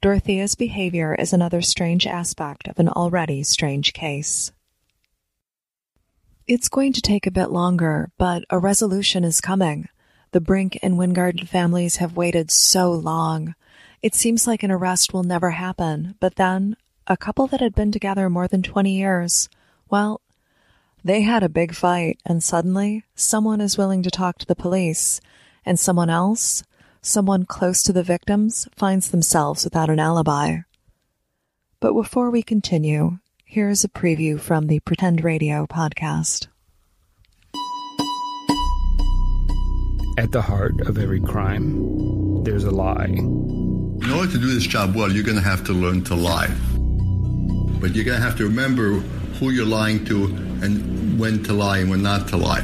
Dorothea's 0.00 0.54
behavior 0.54 1.14
is 1.14 1.32
another 1.32 1.62
strange 1.62 2.06
aspect 2.06 2.68
of 2.68 2.78
an 2.78 2.88
already 2.88 3.42
strange 3.42 3.92
case. 3.92 4.50
It's 6.46 6.68
going 6.68 6.92
to 6.94 7.00
take 7.00 7.26
a 7.26 7.30
bit 7.30 7.50
longer, 7.50 8.10
but 8.18 8.44
a 8.50 8.58
resolution 8.58 9.24
is 9.24 9.40
coming. 9.40 9.88
The 10.32 10.40
Brink 10.40 10.78
and 10.82 10.94
Wingerden 10.94 11.46
families 11.46 11.96
have 11.96 12.16
waited 12.16 12.50
so 12.50 12.90
long. 12.90 13.54
It 14.02 14.14
seems 14.14 14.46
like 14.46 14.62
an 14.62 14.70
arrest 14.70 15.12
will 15.12 15.22
never 15.22 15.50
happen, 15.50 16.14
but 16.20 16.36
then, 16.36 16.74
a 17.06 17.18
couple 17.18 17.46
that 17.48 17.60
had 17.60 17.74
been 17.74 17.92
together 17.92 18.30
more 18.30 18.48
than 18.48 18.62
20 18.62 18.96
years, 18.96 19.50
well, 19.90 20.22
they 21.04 21.20
had 21.20 21.42
a 21.42 21.50
big 21.50 21.74
fight, 21.74 22.18
and 22.24 22.42
suddenly, 22.42 23.04
someone 23.14 23.60
is 23.60 23.76
willing 23.76 24.02
to 24.04 24.10
talk 24.10 24.38
to 24.38 24.46
the 24.46 24.56
police, 24.56 25.20
and 25.66 25.78
someone 25.78 26.08
else, 26.08 26.62
someone 27.02 27.44
close 27.44 27.82
to 27.82 27.92
the 27.92 28.02
victims, 28.02 28.66
finds 28.74 29.10
themselves 29.10 29.64
without 29.64 29.90
an 29.90 30.00
alibi. 30.00 30.60
But 31.78 31.92
before 31.92 32.30
we 32.30 32.42
continue, 32.42 33.18
here's 33.44 33.84
a 33.84 33.88
preview 33.88 34.40
from 34.40 34.68
the 34.68 34.80
Pretend 34.80 35.22
Radio 35.22 35.66
podcast. 35.66 36.46
At 40.18 40.30
the 40.30 40.42
heart 40.42 40.80
of 40.82 40.98
every 40.98 41.20
crime, 41.20 42.44
there's 42.44 42.64
a 42.64 42.70
lie. 42.70 43.06
In 43.06 44.10
order 44.14 44.30
to 44.30 44.38
do 44.38 44.52
this 44.52 44.66
job 44.66 44.94
well, 44.94 45.10
you're 45.10 45.24
going 45.24 45.38
to 45.38 45.42
have 45.42 45.64
to 45.64 45.72
learn 45.72 46.04
to 46.04 46.14
lie. 46.14 46.48
But 47.80 47.94
you're 47.94 48.04
going 48.04 48.18
to 48.18 48.22
have 48.22 48.36
to 48.36 48.44
remember 48.44 49.00
who 49.38 49.50
you're 49.50 49.64
lying 49.64 50.04
to 50.06 50.26
and 50.62 51.18
when 51.18 51.42
to 51.44 51.54
lie 51.54 51.78
and 51.78 51.88
when 51.88 52.02
not 52.02 52.28
to 52.28 52.36
lie. 52.36 52.62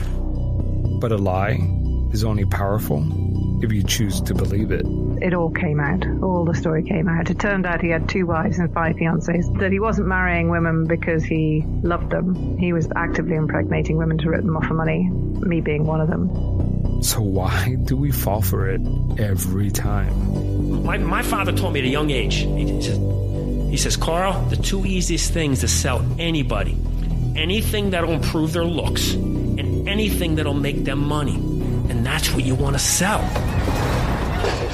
But 1.01 1.11
a 1.11 1.17
lie 1.17 1.59
is 2.13 2.23
only 2.23 2.45
powerful 2.45 3.03
if 3.65 3.73
you 3.73 3.83
choose 3.83 4.21
to 4.23 4.35
believe 4.35 4.71
it. 4.71 4.85
It 5.23 5.33
all 5.33 5.51
came 5.51 5.81
out. 5.81 6.07
All 6.23 6.45
the 6.45 6.55
story 6.55 6.83
came 6.83 7.09
out. 7.09 7.31
It 7.31 7.39
turned 7.39 7.65
out 7.65 7.81
he 7.81 7.89
had 7.89 8.11
two 8.11 8.27
wives 8.27 8.59
and 8.59 8.73
five 8.75 8.97
fiancées. 8.97 9.59
That 9.59 9.73
he 9.73 9.81
wasn't 9.81 10.07
marrying 10.07 10.51
women 10.51 10.87
because 10.87 11.25
he 11.25 11.65
loved 11.83 12.11
them. 12.11 12.59
He 12.59 12.75
was 12.75 12.89
actively 12.95 13.37
impregnating 13.37 13.97
women 13.97 14.19
to 14.19 14.29
rip 14.29 14.45
them 14.45 14.57
off 14.57 14.67
for 14.67 14.75
money, 14.75 15.09
me 15.09 15.63
being 15.63 15.87
one 15.87 16.03
of 16.03 16.09
them. 16.09 16.68
So 17.01 17.21
why 17.21 17.77
do 17.85 17.97
we 17.97 18.11
fall 18.11 18.43
for 18.43 18.69
it 18.69 18.81
every 19.19 19.71
time? 19.71 20.83
My, 20.85 20.99
my 20.99 21.23
father 21.23 21.53
told 21.53 21.73
me 21.73 21.81
at 21.81 21.87
a 21.87 21.89
young 21.89 22.11
age, 22.11 22.37
he 22.37 22.83
says, 22.83 22.99
he 23.71 23.77
says, 23.77 23.97
Carl, 23.97 24.43
the 24.47 24.57
two 24.57 24.85
easiest 24.85 25.33
things 25.33 25.61
to 25.61 25.69
sell 25.69 26.05
anybody, 26.19 26.77
anything 27.37 27.91
that'll 27.91 28.13
improve 28.13 28.53
their 28.53 28.65
looks 28.65 29.13
and 29.13 29.89
anything 29.89 30.35
that'll 30.37 30.55
make 30.55 30.85
them 30.85 30.99
money. 30.99 31.35
And 31.35 32.05
that's 32.05 32.33
what 32.35 32.45
you 32.45 32.55
want 32.55 32.75
to 32.75 32.81
sell. 32.81 33.21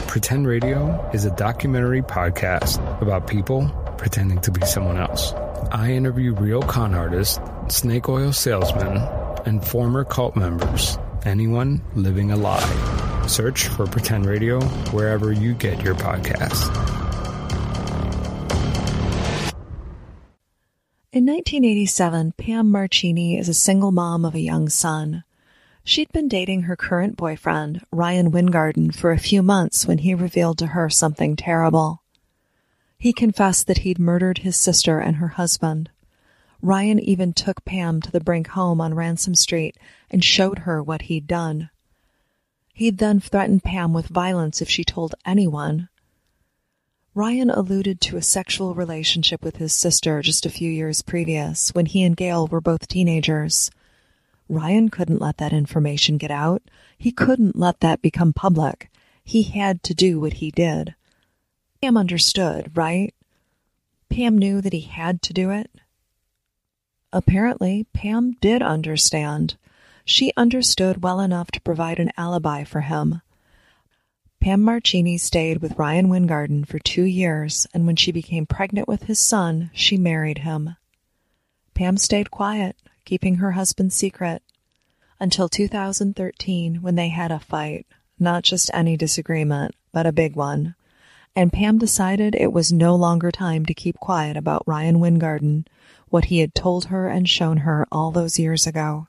Pretend 0.09 0.47
Radio 0.47 1.11
is 1.13 1.25
a 1.25 1.31
documentary 1.37 2.03
podcast 2.03 2.79
about 3.03 3.27
people 3.27 3.69
pretending 3.99 4.41
to 4.43 4.51
be 4.51 4.65
someone 4.65 4.97
else. 4.97 5.33
I 5.73 5.91
interview 5.93 6.35
real 6.35 6.63
con 6.63 6.95
artists, 6.95 7.39
snake 7.69 8.09
oil 8.09 8.33
salesmen, 8.33 8.97
and 9.45 9.65
former 9.67 10.05
cult 10.05 10.37
members, 10.37 10.99
anyone 11.25 11.81
living 11.95 12.31
a 12.31 12.37
lie. 12.37 13.25
Search 13.27 13.69
for 13.69 13.87
Pretend 13.87 14.27
Radio 14.27 14.61
wherever 14.91 15.33
you 15.33 15.55
get 15.55 15.83
your 15.83 15.95
podcasts. 15.95 16.69
In 21.15 21.27
1987, 21.27 22.33
Pam 22.37 22.73
Marchini 22.73 23.39
is 23.39 23.49
a 23.49 23.55
single 23.55 23.93
mom 23.93 24.25
of 24.25 24.35
a 24.35 24.41
young 24.41 24.69
son. 24.69 25.23
She'd 25.85 26.11
been 26.11 26.27
dating 26.27 26.63
her 26.63 26.75
current 26.75 27.17
boyfriend, 27.17 27.85
Ryan 27.93 28.33
Wingerden, 28.33 28.93
for 28.93 29.13
a 29.13 29.19
few 29.19 29.41
months 29.43 29.87
when 29.87 29.99
he 29.99 30.13
revealed 30.13 30.59
to 30.59 30.69
her 30.69 30.91
something 30.91 31.37
terrible. 31.37 32.03
He 32.99 33.13
confessed 33.13 33.69
that 33.69 33.79
he'd 33.79 33.99
murdered 33.99 34.39
his 34.39 34.57
sister 34.57 34.99
and 34.99 35.17
her 35.17 35.29
husband. 35.29 35.91
Ryan 36.65 36.99
even 36.99 37.35
took 37.35 37.63
Pam 37.67 38.01
to 38.01 38.11
the 38.11 38.23
Brink 38.23 38.47
home 38.47 38.81
on 38.81 38.95
Ransom 38.95 39.35
Street 39.35 39.77
and 40.11 40.25
showed 40.25 40.61
her 40.61 40.83
what 40.83 41.03
he'd 41.03 41.27
done. 41.27 41.69
He'd 42.73 42.97
then 42.97 43.21
threatened 43.21 43.63
Pam 43.63 43.93
with 43.93 44.07
violence 44.07 44.63
if 44.63 44.71
she 44.71 44.83
told 44.83 45.15
anyone. 45.27 45.91
Ryan 47.15 47.51
alluded 47.51 48.01
to 48.01 48.17
a 48.17 48.23
sexual 48.23 48.75
relationship 48.75 49.43
with 49.43 49.59
his 49.59 49.75
sister 49.75 50.23
just 50.23 50.47
a 50.47 50.51
few 50.51 50.71
years 50.71 51.03
previous 51.03 51.69
when 51.75 51.85
he 51.85 52.03
and 52.03 52.17
Gail 52.17 52.47
were 52.47 52.63
both 52.63 52.89
teenagers. 52.89 53.71
Ryan 54.49 54.89
couldn't 54.89 55.21
let 55.21 55.37
that 55.37 55.53
information 55.53 56.17
get 56.17 56.31
out. 56.31 56.63
He 56.97 57.13
couldn't 57.13 57.57
let 57.57 57.81
that 57.81 58.01
become 58.01 58.33
public. 58.33 58.89
He 59.23 59.43
had 59.43 59.83
to 59.83 59.93
do 59.93 60.19
what 60.19 60.35
he 60.35 60.51
did. 60.51 60.95
Pam 61.83 61.99
understood, 61.99 62.75
right? 62.75 63.13
Pam 64.09 64.39
knew 64.39 64.63
that 64.63 64.73
he 64.73 64.81
had 64.81 65.21
to 65.21 65.35
do 65.35 65.51
it. 65.51 65.71
Apparently, 67.15 67.87
Pam 67.93 68.33
did 68.41 68.61
understand. 68.61 69.55
She 70.05 70.33
understood 70.37 71.05
well 71.05 71.21
enough 71.21 71.53
to 71.53 71.61
provide 71.61 72.01
an 72.01 72.11
alibi 72.17 72.65
for 72.65 72.81
him. 72.81 73.23
Pam 74.41 74.61
Marchini 74.61 75.17
stayed 75.17 75.63
with 75.63 75.79
Ryan 75.79 76.09
Wingerden 76.09 76.67
for 76.67 76.81
two 76.81 77.05
years, 77.05 77.69
and 77.73 77.87
when 77.87 77.95
she 77.95 78.11
became 78.11 78.47
pregnant 78.47 78.89
with 78.89 79.05
his 79.05 79.21
son, 79.21 79.71
she 79.73 79.97
married 79.97 80.39
him. 80.39 80.75
Pam 81.73 81.99
stayed 81.99 82.33
quiet, 82.33 82.77
keeping 83.05 83.37
her 83.37 83.53
husband's 83.53 83.95
secret, 83.95 84.43
until 85.21 85.49
2013 85.49 86.83
when 86.83 86.97
they 86.97 87.11
had 87.11 87.31
a 87.31 87.39
fight, 87.39 87.87
not 88.19 88.43
just 88.43 88.73
any 88.75 88.97
disagreement, 88.97 89.77
but 89.93 90.05
a 90.05 90.11
big 90.11 90.35
one. 90.35 90.75
And 91.37 91.53
Pam 91.53 91.79
decided 91.79 92.35
it 92.35 92.53
was 92.53 92.73
no 92.73 92.97
longer 92.97 93.31
time 93.31 93.65
to 93.67 93.73
keep 93.73 94.01
quiet 94.01 94.37
about 94.37 94.67
Ryan 94.67 94.97
Wingerden, 94.97 95.65
what 96.15 96.27
he 96.27 96.39
had 96.39 96.55
told 96.55 96.85
her 96.85 97.09
and 97.09 97.29
shown 97.29 97.57
her 97.57 97.89
all 97.91 98.13
those 98.13 98.39
years 98.39 98.69
ago. 98.69 99.09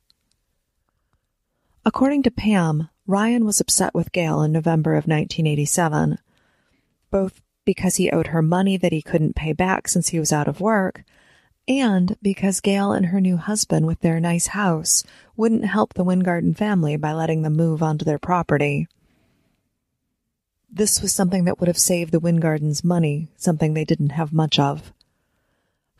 According 1.85 2.23
to 2.23 2.31
Pam, 2.31 2.89
Ryan 3.05 3.45
was 3.45 3.61
upset 3.61 3.93
with 3.93 4.11
Gail 4.11 4.41
in 4.41 4.51
November 4.51 4.93
of 4.93 5.05
1987, 5.05 6.17
both 7.11 7.43
because 7.63 7.97
he 7.97 8.09
owed 8.09 8.27
her 8.27 8.41
money 8.41 8.75
that 8.75 8.91
he 8.91 9.03
couldn't 9.03 9.35
pay 9.35 9.53
back 9.53 9.87
since 9.87 10.07
he 10.07 10.19
was 10.19 10.33
out 10.33 10.47
of 10.47 10.59
work, 10.59 11.03
and 11.67 12.17
because 12.23 12.59
Gail 12.59 12.91
and 12.91 13.05
her 13.05 13.21
new 13.21 13.37
husband 13.37 13.85
with 13.85 13.99
their 13.99 14.19
nice 14.19 14.47
house 14.47 15.03
wouldn't 15.37 15.65
help 15.65 15.93
the 15.93 16.03
Wingerden 16.03 16.57
family 16.57 16.97
by 16.97 17.13
letting 17.13 17.43
them 17.43 17.55
move 17.55 17.83
onto 17.83 18.03
their 18.03 18.17
property. 18.17 18.87
This 20.71 21.03
was 21.03 21.13
something 21.13 21.43
that 21.43 21.59
would 21.59 21.67
have 21.67 21.77
saved 21.77 22.11
the 22.11 22.19
Wingerdens 22.19 22.83
money, 22.83 23.27
something 23.37 23.75
they 23.75 23.85
didn't 23.85 24.13
have 24.13 24.33
much 24.33 24.57
of. 24.57 24.91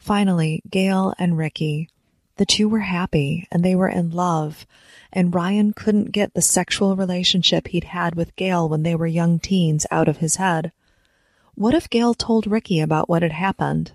Finally, 0.06 0.62
Gail 0.70 1.15
and 1.18 1.36
Ricky, 1.36 1.89
the 2.36 2.46
two 2.46 2.70
were 2.70 2.82
happy 2.82 3.48
and 3.52 3.65
they 3.65 3.74
were 3.74 3.89
in 3.89 4.12
love, 4.12 4.68
and 5.12 5.34
Ryan 5.34 5.74
couldn't 5.74 6.12
get 6.12 6.36
the 6.36 6.44
sexual 6.44 6.96
relationship 6.96 7.70
he'd 7.70 7.86
had 7.86 8.13
with 8.13 8.36
Gail 8.36 8.70
when 8.70 8.84
they 8.84 8.94
were 8.94 9.08
young 9.08 9.39
teens 9.39 9.88
out 9.89 10.08
of 10.08 10.18
his 10.18 10.36
head. 10.36 10.72
What 11.56 11.74
if 11.74 11.89
Gail 11.89 12.13
told 12.13 12.46
Ricky 12.46 12.80
about 12.80 13.10
what 13.10 13.24
had 13.24 13.32
happened? 13.32 13.94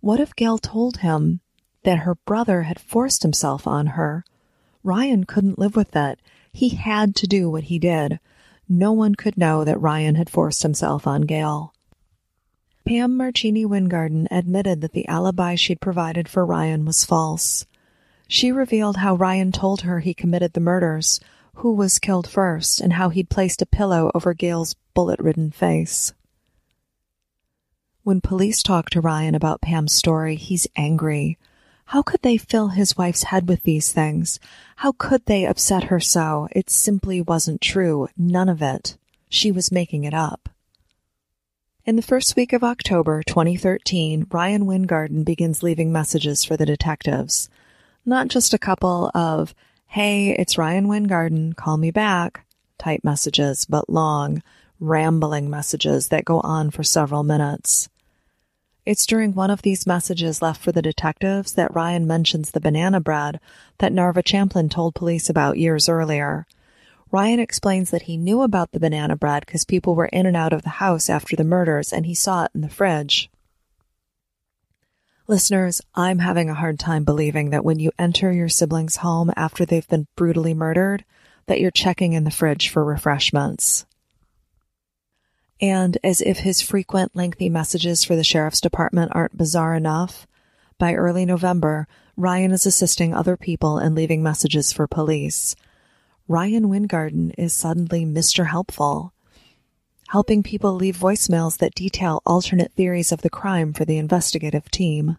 What 0.00 0.18
if 0.18 0.34
Gail 0.34 0.58
told 0.58 0.96
him 0.96 1.38
that 1.84 1.98
her 1.98 2.16
brother 2.16 2.62
had 2.62 2.80
forced 2.80 3.22
himself 3.22 3.64
on 3.64 3.86
her? 3.94 4.24
Ryan 4.82 5.22
couldn't 5.22 5.56
live 5.56 5.76
with 5.76 5.92
that. 5.92 6.18
He 6.52 6.70
had 6.70 7.14
to 7.14 7.28
do 7.28 7.48
what 7.48 7.64
he 7.70 7.78
did. 7.78 8.18
No 8.68 8.90
one 8.90 9.14
could 9.14 9.38
know 9.38 9.62
that 9.62 9.80
Ryan 9.80 10.16
had 10.16 10.28
forced 10.28 10.64
himself 10.64 11.06
on 11.06 11.22
Gail. 11.22 11.73
Pam 12.86 13.16
Marchini 13.16 13.64
Wingerden 13.64 14.26
admitted 14.30 14.82
that 14.82 14.92
the 14.92 15.08
alibi 15.08 15.54
she'd 15.54 15.80
provided 15.80 16.28
for 16.28 16.44
Ryan 16.44 16.84
was 16.84 17.06
false. 17.06 17.64
She 18.28 18.52
revealed 18.52 18.98
how 18.98 19.14
Ryan 19.14 19.52
told 19.52 19.82
her 19.82 20.00
he 20.00 20.12
committed 20.12 20.52
the 20.52 20.60
murders, 20.60 21.18
who 21.54 21.72
was 21.72 21.98
killed 21.98 22.28
first, 22.28 22.82
and 22.82 22.92
how 22.92 23.08
he'd 23.08 23.30
placed 23.30 23.62
a 23.62 23.66
pillow 23.66 24.10
over 24.14 24.34
Gail's 24.34 24.76
bullet 24.92 25.18
ridden 25.18 25.50
face. 25.50 26.12
When 28.02 28.20
police 28.20 28.62
talk 28.62 28.90
to 28.90 29.00
Ryan 29.00 29.34
about 29.34 29.62
Pam's 29.62 29.94
story, 29.94 30.36
he's 30.36 30.66
angry. 30.76 31.38
How 31.86 32.02
could 32.02 32.20
they 32.20 32.36
fill 32.36 32.68
his 32.68 32.98
wife's 32.98 33.24
head 33.24 33.48
with 33.48 33.62
these 33.62 33.92
things? 33.92 34.38
How 34.76 34.92
could 34.92 35.24
they 35.24 35.46
upset 35.46 35.84
her 35.84 36.00
so? 36.00 36.48
It 36.52 36.68
simply 36.68 37.22
wasn't 37.22 37.62
true. 37.62 38.08
None 38.14 38.50
of 38.50 38.60
it. 38.60 38.98
She 39.30 39.50
was 39.50 39.72
making 39.72 40.04
it 40.04 40.12
up. 40.12 40.50
In 41.86 41.96
the 41.96 42.02
first 42.02 42.34
week 42.34 42.54
of 42.54 42.64
October 42.64 43.22
2013, 43.22 44.28
Ryan 44.30 44.64
Wingerden 44.64 45.22
begins 45.22 45.62
leaving 45.62 45.92
messages 45.92 46.42
for 46.42 46.56
the 46.56 46.64
detectives. 46.64 47.50
Not 48.06 48.28
just 48.28 48.54
a 48.54 48.58
couple 48.58 49.10
of, 49.14 49.54
hey, 49.88 50.30
it's 50.30 50.56
Ryan 50.56 50.86
Wingerden, 50.86 51.54
call 51.56 51.76
me 51.76 51.90
back 51.90 52.46
type 52.78 53.04
messages, 53.04 53.66
but 53.66 53.90
long, 53.90 54.42
rambling 54.80 55.50
messages 55.50 56.08
that 56.08 56.24
go 56.24 56.40
on 56.40 56.70
for 56.70 56.82
several 56.82 57.22
minutes. 57.22 57.90
It's 58.86 59.04
during 59.04 59.34
one 59.34 59.50
of 59.50 59.60
these 59.60 59.86
messages 59.86 60.40
left 60.40 60.62
for 60.62 60.72
the 60.72 60.80
detectives 60.80 61.52
that 61.52 61.74
Ryan 61.74 62.06
mentions 62.06 62.52
the 62.52 62.60
banana 62.60 62.98
bread 62.98 63.40
that 63.76 63.92
Narva 63.92 64.22
Champlin 64.22 64.70
told 64.70 64.94
police 64.94 65.28
about 65.28 65.58
years 65.58 65.86
earlier. 65.90 66.46
Ryan 67.14 67.38
explains 67.38 67.92
that 67.92 68.02
he 68.02 68.16
knew 68.16 68.42
about 68.42 68.72
the 68.72 68.80
banana 68.80 69.14
bread 69.14 69.46
because 69.46 69.64
people 69.64 69.94
were 69.94 70.06
in 70.06 70.26
and 70.26 70.36
out 70.36 70.52
of 70.52 70.62
the 70.62 70.68
house 70.68 71.08
after 71.08 71.36
the 71.36 71.44
murders 71.44 71.92
and 71.92 72.06
he 72.06 72.12
saw 72.12 72.46
it 72.46 72.50
in 72.56 72.60
the 72.60 72.68
fridge. 72.68 73.30
Listeners, 75.28 75.80
I'm 75.94 76.18
having 76.18 76.50
a 76.50 76.54
hard 76.54 76.80
time 76.80 77.04
believing 77.04 77.50
that 77.50 77.64
when 77.64 77.78
you 77.78 77.92
enter 78.00 78.32
your 78.32 78.48
sibling's 78.48 78.96
home 78.96 79.30
after 79.36 79.64
they've 79.64 79.86
been 79.86 80.08
brutally 80.16 80.54
murdered, 80.54 81.04
that 81.46 81.60
you're 81.60 81.70
checking 81.70 82.14
in 82.14 82.24
the 82.24 82.32
fridge 82.32 82.68
for 82.68 82.84
refreshments. 82.84 83.86
And 85.60 85.96
as 86.02 86.20
if 86.20 86.38
his 86.38 86.62
frequent 86.62 87.14
lengthy 87.14 87.48
messages 87.48 88.02
for 88.02 88.16
the 88.16 88.24
sheriff's 88.24 88.60
department 88.60 89.12
aren't 89.14 89.38
bizarre 89.38 89.76
enough, 89.76 90.26
by 90.78 90.94
early 90.94 91.24
November, 91.24 91.86
Ryan 92.16 92.50
is 92.50 92.66
assisting 92.66 93.14
other 93.14 93.36
people 93.36 93.78
and 93.78 93.94
leaving 93.94 94.20
messages 94.20 94.72
for 94.72 94.88
police. 94.88 95.54
Ryan 96.26 96.64
Wingerden 96.64 97.32
is 97.36 97.52
suddenly 97.52 98.04
Mr. 98.04 98.46
Helpful 98.46 99.14
helping 100.14 100.44
people 100.44 100.74
leave 100.74 100.96
voicemails 100.96 101.58
that 101.58 101.74
detail 101.74 102.22
alternate 102.24 102.72
theories 102.72 103.10
of 103.10 103.22
the 103.22 103.30
crime 103.30 103.72
for 103.72 103.84
the 103.84 103.98
investigative 103.98 104.70
team. 104.70 105.18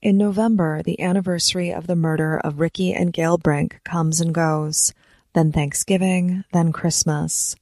In 0.00 0.16
November, 0.16 0.82
the 0.82 1.00
anniversary 1.02 1.70
of 1.70 1.86
the 1.86 1.96
murder 1.96 2.38
of 2.38 2.58
Ricky 2.58 2.94
and 2.94 3.12
Gail 3.12 3.36
Brink 3.36 3.80
comes 3.84 4.22
and 4.22 4.32
goes, 4.32 4.94
then 5.34 5.52
Thanksgiving, 5.52 6.44
then 6.52 6.72
Christmas. 6.72 7.56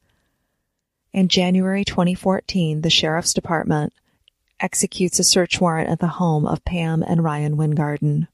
In 1.12 1.27
January 1.27 1.85
2014, 1.85 2.83
the 2.83 2.90
Sheriff's 2.90 3.35
Department 3.35 3.92
executes 4.61 5.18
a 5.18 5.24
search 5.24 5.61
warrant 5.61 5.90
at 5.90 5.98
the 5.98 6.07
home 6.07 6.46
of 6.46 6.64
Pam 6.64 7.03
and 7.03 7.24
Ryan 7.24 7.57
Wingerden. 7.57 8.29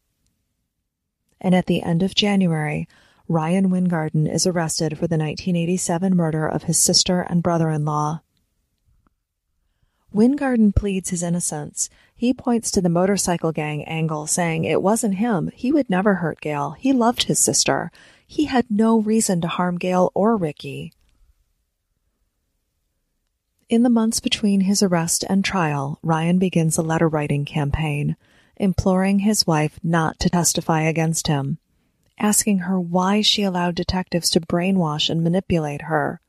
And 1.40 1.54
at 1.54 1.66
the 1.66 1.82
end 1.82 2.02
of 2.02 2.14
January, 2.14 2.88
Ryan 3.28 3.70
Wingerden 3.70 4.26
is 4.32 4.46
arrested 4.46 4.92
for 4.92 5.06
the 5.06 5.16
1987 5.16 6.14
murder 6.14 6.46
of 6.46 6.64
his 6.64 6.78
sister 6.78 7.22
and 7.22 7.42
brother 7.42 7.70
in 7.70 7.84
law. 7.84 8.20
Wingerden 10.14 10.74
pleads 10.74 11.10
his 11.10 11.22
innocence. 11.22 11.90
He 12.14 12.32
points 12.32 12.70
to 12.70 12.80
the 12.80 12.88
motorcycle 12.88 13.50
gang 13.50 13.84
angle, 13.84 14.26
saying 14.28 14.64
it 14.64 14.80
wasn't 14.80 15.16
him. 15.16 15.50
He 15.54 15.72
would 15.72 15.90
never 15.90 16.14
hurt 16.14 16.40
Gail. 16.40 16.72
He 16.78 16.92
loved 16.92 17.24
his 17.24 17.40
sister. 17.40 17.90
He 18.26 18.44
had 18.44 18.70
no 18.70 19.00
reason 19.00 19.40
to 19.40 19.48
harm 19.48 19.76
Gail 19.76 20.12
or 20.14 20.36
Ricky. 20.36 20.92
In 23.68 23.82
the 23.82 23.90
months 23.90 24.20
between 24.20 24.60
his 24.60 24.82
arrest 24.82 25.24
and 25.28 25.44
trial, 25.44 25.98
Ryan 26.02 26.38
begins 26.38 26.78
a 26.78 26.82
letter 26.82 27.08
writing 27.08 27.44
campaign, 27.44 28.16
imploring 28.56 29.20
his 29.20 29.46
wife 29.46 29.78
not 29.82 30.18
to 30.20 30.30
testify 30.30 30.82
against 30.82 31.26
him 31.26 31.58
asking 32.18 32.60
her 32.60 32.78
why 32.78 33.20
she 33.20 33.42
allowed 33.42 33.74
detectives 33.74 34.30
to 34.30 34.40
brainwash 34.40 35.10
and 35.10 35.22
manipulate 35.22 35.82
her. 35.82 36.20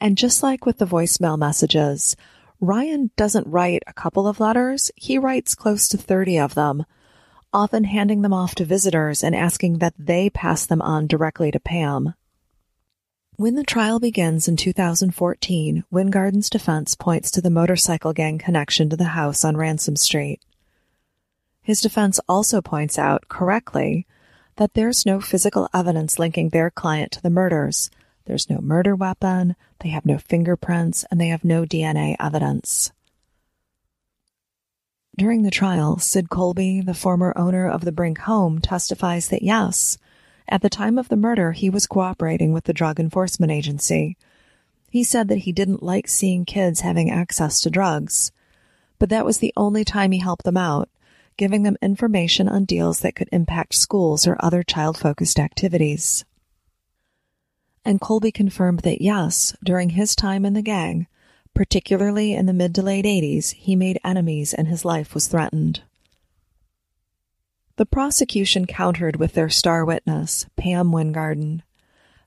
And 0.00 0.16
just 0.16 0.42
like 0.42 0.64
with 0.64 0.78
the 0.78 0.86
voicemail 0.86 1.38
messages, 1.38 2.14
Ryan 2.60 3.10
doesn't 3.16 3.46
write 3.46 3.82
a 3.86 3.92
couple 3.92 4.26
of 4.26 4.40
letters, 4.40 4.90
he 4.96 5.18
writes 5.18 5.54
close 5.54 5.88
to 5.88 5.96
30 5.96 6.38
of 6.38 6.54
them, 6.54 6.84
often 7.52 7.84
handing 7.84 8.22
them 8.22 8.32
off 8.32 8.54
to 8.56 8.64
visitors 8.64 9.24
and 9.24 9.34
asking 9.34 9.78
that 9.78 9.94
they 9.98 10.30
pass 10.30 10.66
them 10.66 10.82
on 10.82 11.06
directly 11.06 11.50
to 11.50 11.60
Pam. 11.60 12.14
When 13.36 13.54
the 13.54 13.64
trial 13.64 14.00
begins 14.00 14.48
in 14.48 14.56
2014, 14.56 15.84
Wingerden's 15.92 16.50
defense 16.50 16.96
points 16.96 17.30
to 17.32 17.40
the 17.40 17.50
motorcycle 17.50 18.12
gang 18.12 18.38
connection 18.38 18.90
to 18.90 18.96
the 18.96 19.04
house 19.04 19.44
on 19.44 19.56
Ransom 19.56 19.94
Street. 19.94 20.40
His 21.68 21.82
defense 21.82 22.18
also 22.26 22.62
points 22.62 22.98
out, 22.98 23.28
correctly, 23.28 24.06
that 24.56 24.72
there's 24.72 25.04
no 25.04 25.20
physical 25.20 25.68
evidence 25.74 26.18
linking 26.18 26.48
their 26.48 26.70
client 26.70 27.12
to 27.12 27.22
the 27.22 27.28
murders. 27.28 27.90
There's 28.24 28.48
no 28.48 28.62
murder 28.62 28.96
weapon, 28.96 29.54
they 29.80 29.90
have 29.90 30.06
no 30.06 30.16
fingerprints, 30.16 31.04
and 31.10 31.20
they 31.20 31.28
have 31.28 31.44
no 31.44 31.66
DNA 31.66 32.16
evidence. 32.18 32.90
During 35.14 35.42
the 35.42 35.50
trial, 35.50 35.98
Sid 35.98 36.30
Colby, 36.30 36.80
the 36.80 36.94
former 36.94 37.36
owner 37.36 37.68
of 37.68 37.84
the 37.84 37.92
Brink 37.92 38.20
home, 38.20 38.60
testifies 38.60 39.28
that 39.28 39.42
yes, 39.42 39.98
at 40.48 40.62
the 40.62 40.70
time 40.70 40.96
of 40.96 41.10
the 41.10 41.16
murder, 41.16 41.52
he 41.52 41.68
was 41.68 41.86
cooperating 41.86 42.54
with 42.54 42.64
the 42.64 42.72
Drug 42.72 42.98
Enforcement 42.98 43.52
Agency. 43.52 44.16
He 44.88 45.04
said 45.04 45.28
that 45.28 45.40
he 45.40 45.52
didn't 45.52 45.82
like 45.82 46.08
seeing 46.08 46.46
kids 46.46 46.80
having 46.80 47.10
access 47.10 47.60
to 47.60 47.68
drugs, 47.68 48.32
but 48.98 49.10
that 49.10 49.26
was 49.26 49.36
the 49.36 49.52
only 49.54 49.84
time 49.84 50.12
he 50.12 50.20
helped 50.20 50.44
them 50.44 50.56
out, 50.56 50.88
giving 51.38 51.62
them 51.62 51.78
information 51.80 52.48
on 52.48 52.66
deals 52.66 53.00
that 53.00 53.14
could 53.14 53.28
impact 53.32 53.74
schools 53.74 54.26
or 54.26 54.36
other 54.40 54.62
child 54.62 54.98
focused 54.98 55.38
activities. 55.38 56.26
And 57.84 58.00
Colby 58.00 58.30
confirmed 58.30 58.80
that 58.80 59.00
yes, 59.00 59.56
during 59.64 59.90
his 59.90 60.14
time 60.14 60.44
in 60.44 60.52
the 60.52 60.60
gang, 60.60 61.06
particularly 61.54 62.34
in 62.34 62.44
the 62.44 62.52
mid 62.52 62.74
to 62.74 62.82
late 62.82 63.06
80s, 63.06 63.52
he 63.54 63.74
made 63.74 63.98
enemies 64.04 64.52
and 64.52 64.68
his 64.68 64.84
life 64.84 65.14
was 65.14 65.26
threatened. 65.26 65.82
The 67.76 67.86
prosecution 67.86 68.66
countered 68.66 69.16
with 69.16 69.34
their 69.34 69.48
star 69.48 69.84
witness, 69.84 70.46
Pam 70.56 70.90
Wingerden. 70.90 71.62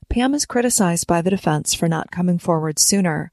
Pam 0.08 0.34
is 0.34 0.46
criticized 0.46 1.06
by 1.06 1.20
the 1.20 1.30
defense 1.30 1.74
for 1.74 1.88
not 1.88 2.10
coming 2.10 2.38
forward 2.38 2.78
sooner. 2.78 3.30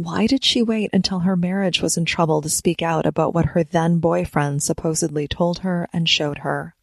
Why 0.00 0.28
did 0.28 0.44
she 0.44 0.62
wait 0.62 0.90
until 0.92 1.18
her 1.18 1.34
marriage 1.34 1.82
was 1.82 1.96
in 1.96 2.04
trouble 2.04 2.40
to 2.42 2.48
speak 2.48 2.82
out 2.82 3.04
about 3.04 3.34
what 3.34 3.46
her 3.46 3.64
then 3.64 3.98
boyfriend 3.98 4.62
supposedly 4.62 5.26
told 5.26 5.58
her 5.58 5.88
and 5.92 6.08
showed 6.08 6.38
her? 6.38 6.76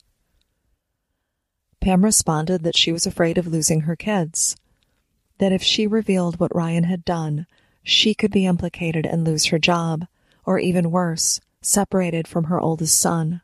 Pam 1.80 2.04
responded 2.04 2.64
that 2.64 2.76
she 2.76 2.92
was 2.92 3.06
afraid 3.06 3.38
of 3.38 3.48
losing 3.48 3.82
her 3.82 3.96
kids, 3.96 4.58
that 5.38 5.54
if 5.54 5.64
she 5.64 5.88
revealed 5.88 6.42
what 6.42 6.54
Ryan 6.54 6.84
had 6.84 7.06
done, 7.06 7.48
she 7.84 8.14
could 8.14 8.32
be 8.32 8.46
implicated 8.46 9.06
and 9.06 9.24
lose 9.24 9.46
her 9.46 9.60
job, 9.60 10.08
or 10.44 10.60
even 10.60 10.92
worse, 10.92 11.40
separated 11.62 12.28
from 12.28 12.44
her 12.44 12.60
oldest 12.60 13.00
son. 13.00 13.40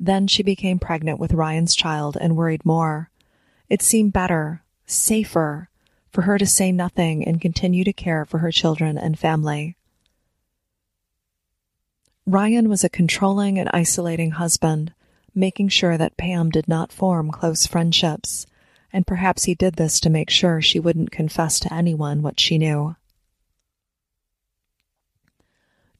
Then 0.00 0.26
she 0.26 0.42
became 0.42 0.80
pregnant 0.80 1.20
with 1.20 1.34
Ryan's 1.34 1.76
child 1.76 2.18
and 2.20 2.36
worried 2.36 2.64
more. 2.64 3.10
It 3.68 3.80
seemed 3.80 4.12
better, 4.12 4.64
safer, 4.86 5.68
for 6.12 6.22
her 6.22 6.38
to 6.38 6.46
say 6.46 6.70
nothing 6.70 7.26
and 7.26 7.40
continue 7.40 7.84
to 7.84 7.92
care 7.92 8.24
for 8.24 8.38
her 8.38 8.52
children 8.52 8.98
and 8.98 9.18
family. 9.18 9.76
Ryan 12.26 12.68
was 12.68 12.84
a 12.84 12.88
controlling 12.88 13.58
and 13.58 13.68
isolating 13.72 14.32
husband, 14.32 14.92
making 15.34 15.68
sure 15.68 15.96
that 15.96 16.16
Pam 16.16 16.50
did 16.50 16.68
not 16.68 16.92
form 16.92 17.30
close 17.30 17.66
friendships, 17.66 18.46
and 18.92 19.06
perhaps 19.06 19.44
he 19.44 19.54
did 19.54 19.74
this 19.74 19.98
to 20.00 20.10
make 20.10 20.30
sure 20.30 20.60
she 20.60 20.78
wouldn't 20.78 21.10
confess 21.10 21.58
to 21.60 21.72
anyone 21.72 22.22
what 22.22 22.38
she 22.38 22.58
knew. 22.58 22.94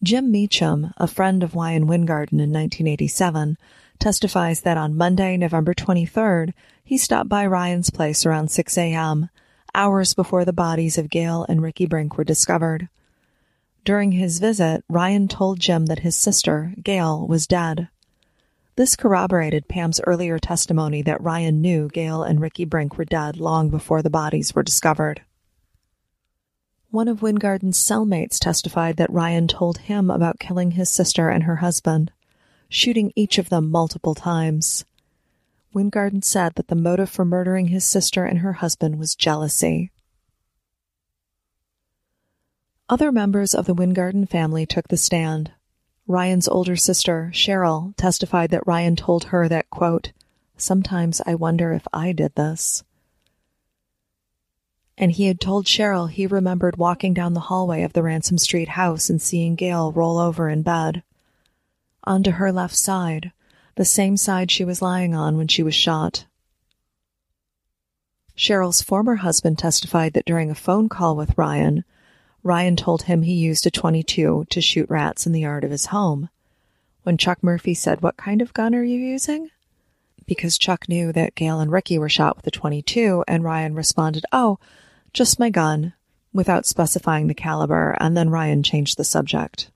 Jim 0.02 0.30
Meacham, 0.30 0.92
a 0.96 1.06
friend 1.06 1.42
of 1.42 1.54
Ryan 1.54 1.86
Wingerden 1.86 2.40
in 2.40 2.52
1987, 2.52 3.56
testifies 3.98 4.60
that 4.62 4.76
on 4.76 4.96
Monday, 4.96 5.36
November 5.36 5.72
23rd, 5.74 6.52
he 6.84 6.98
stopped 6.98 7.28
by 7.28 7.46
Ryan's 7.46 7.90
place 7.90 8.26
around 8.26 8.50
6 8.50 8.76
a.m., 8.76 9.30
hours 9.74 10.14
before 10.14 10.44
the 10.44 10.52
bodies 10.52 10.98
of 10.98 11.10
Gail 11.10 11.44
and 11.48 11.62
Ricky 11.62 11.86
Brink 11.86 12.16
were 12.16 12.24
discovered. 12.24 12.88
During 13.84 14.12
his 14.12 14.38
visit, 14.38 14.84
Ryan 14.88 15.28
told 15.28 15.60
Jim 15.60 15.86
that 15.86 16.00
his 16.00 16.16
sister, 16.16 16.74
Gail, 16.82 17.26
was 17.26 17.46
dead. 17.46 17.88
This 18.76 18.96
corroborated 18.96 19.68
Pam's 19.68 20.00
earlier 20.06 20.38
testimony 20.38 21.02
that 21.02 21.22
Ryan 21.22 21.60
knew 21.60 21.88
Gail 21.88 22.22
and 22.22 22.40
Ricky 22.40 22.64
Brink 22.64 22.96
were 22.96 23.04
dead 23.04 23.36
long 23.36 23.68
before 23.68 24.02
the 24.02 24.10
bodies 24.10 24.54
were 24.54 24.62
discovered. 24.62 25.22
One 26.90 27.08
of 27.08 27.20
Wingerden's 27.20 27.78
cellmates 27.78 28.38
testified 28.38 28.96
that 28.96 29.12
Ryan 29.12 29.48
told 29.48 29.78
him 29.78 30.10
about 30.10 30.38
killing 30.38 30.72
his 30.72 30.90
sister 30.90 31.28
and 31.28 31.44
her 31.44 31.56
husband 31.56 32.12
shooting 32.72 33.12
each 33.14 33.38
of 33.38 33.50
them 33.50 33.70
multiple 33.70 34.14
times. 34.14 34.84
Wingerden 35.74 36.22
said 36.22 36.54
that 36.56 36.68
the 36.68 36.74
motive 36.74 37.08
for 37.08 37.24
murdering 37.24 37.68
his 37.68 37.84
sister 37.84 38.24
and 38.24 38.40
her 38.40 38.54
husband 38.54 38.98
was 38.98 39.14
jealousy. 39.14 39.90
Other 42.88 43.10
members 43.10 43.54
of 43.54 43.66
the 43.66 43.74
Wingerden 43.74 44.28
family 44.28 44.66
took 44.66 44.88
the 44.88 44.96
stand. 44.96 45.52
Ryan's 46.06 46.48
older 46.48 46.76
sister, 46.76 47.30
Cheryl, 47.32 47.94
testified 47.96 48.50
that 48.50 48.66
Ryan 48.66 48.96
told 48.96 49.24
her 49.24 49.48
that, 49.48 49.70
quote, 49.70 50.12
Sometimes 50.56 51.22
I 51.26 51.34
wonder 51.34 51.72
if 51.72 51.88
I 51.92 52.12
did 52.12 52.34
this. 52.34 52.84
And 54.98 55.12
he 55.12 55.26
had 55.26 55.40
told 55.40 55.66
Cheryl 55.66 56.10
he 56.10 56.26
remembered 56.26 56.76
walking 56.76 57.14
down 57.14 57.32
the 57.32 57.40
hallway 57.40 57.82
of 57.82 57.94
the 57.94 58.02
Ransom 58.02 58.36
Street 58.36 58.68
house 58.68 59.08
and 59.08 59.22
seeing 59.22 59.54
Gail 59.54 59.90
roll 59.90 60.18
over 60.18 60.48
in 60.48 60.62
bed 60.62 61.02
onto 62.04 62.32
her 62.32 62.52
left 62.52 62.76
side, 62.76 63.32
the 63.74 63.84
same 63.84 64.16
side 64.16 64.50
she 64.50 64.64
was 64.64 64.82
lying 64.82 65.14
on 65.14 65.36
when 65.36 65.48
she 65.48 65.62
was 65.62 65.74
shot. 65.74 66.26
Cheryl's 68.36 68.82
former 68.82 69.16
husband 69.16 69.58
testified 69.58 70.14
that 70.14 70.24
during 70.24 70.50
a 70.50 70.54
phone 70.54 70.88
call 70.88 71.16
with 71.16 71.36
Ryan, 71.36 71.84
Ryan 72.42 72.76
told 72.76 73.02
him 73.02 73.22
he 73.22 73.34
used 73.34 73.66
a 73.66 73.70
22 73.70 74.46
to 74.48 74.60
shoot 74.60 74.90
rats 74.90 75.26
in 75.26 75.32
the 75.32 75.40
yard 75.40 75.64
of 75.64 75.70
his 75.70 75.86
home. 75.86 76.28
When 77.02 77.18
Chuck 77.18 77.42
Murphy 77.42 77.74
said, 77.74 78.00
What 78.00 78.16
kind 78.16 78.40
of 78.40 78.54
gun 78.54 78.74
are 78.74 78.84
you 78.84 78.98
using? 78.98 79.50
Because 80.26 80.56
Chuck 80.56 80.88
knew 80.88 81.12
that 81.12 81.34
Gail 81.34 81.60
and 81.60 81.70
Ricky 81.70 81.98
were 81.98 82.08
shot 82.08 82.36
with 82.36 82.46
a 82.46 82.50
22, 82.50 83.24
and 83.26 83.42
Ryan 83.42 83.74
responded, 83.74 84.24
Oh, 84.32 84.58
just 85.12 85.40
my 85.40 85.50
gun, 85.50 85.94
without 86.32 86.64
specifying 86.64 87.26
the 87.26 87.34
caliber, 87.34 87.96
and 88.00 88.16
then 88.16 88.30
Ryan 88.30 88.62
changed 88.62 88.96
the 88.96 89.04
subject. 89.04 89.71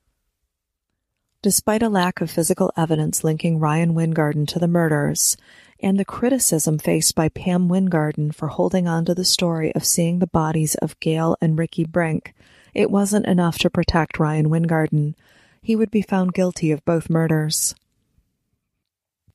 Despite 1.47 1.81
a 1.81 1.87
lack 1.87 2.19
of 2.19 2.29
physical 2.29 2.73
evidence 2.75 3.23
linking 3.23 3.57
Ryan 3.57 3.93
Wingerden 3.93 4.45
to 4.49 4.59
the 4.59 4.67
murders, 4.67 5.37
and 5.79 5.97
the 5.97 6.03
criticism 6.03 6.77
faced 6.77 7.15
by 7.15 7.29
Pam 7.29 7.69
Wingerden 7.69 8.35
for 8.35 8.49
holding 8.49 8.85
on 8.85 9.05
to 9.05 9.15
the 9.15 9.23
story 9.23 9.73
of 9.73 9.85
seeing 9.85 10.19
the 10.19 10.27
bodies 10.27 10.75
of 10.75 10.99
Gail 10.99 11.37
and 11.39 11.57
Ricky 11.57 11.85
Brink, 11.85 12.33
it 12.73 12.91
wasn't 12.91 13.27
enough 13.27 13.57
to 13.59 13.69
protect 13.69 14.19
Ryan 14.19 14.49
Wingerden. 14.49 15.15
He 15.61 15.77
would 15.77 15.89
be 15.89 16.01
found 16.01 16.33
guilty 16.33 16.69
of 16.69 16.83
both 16.83 17.09
murders. 17.09 17.73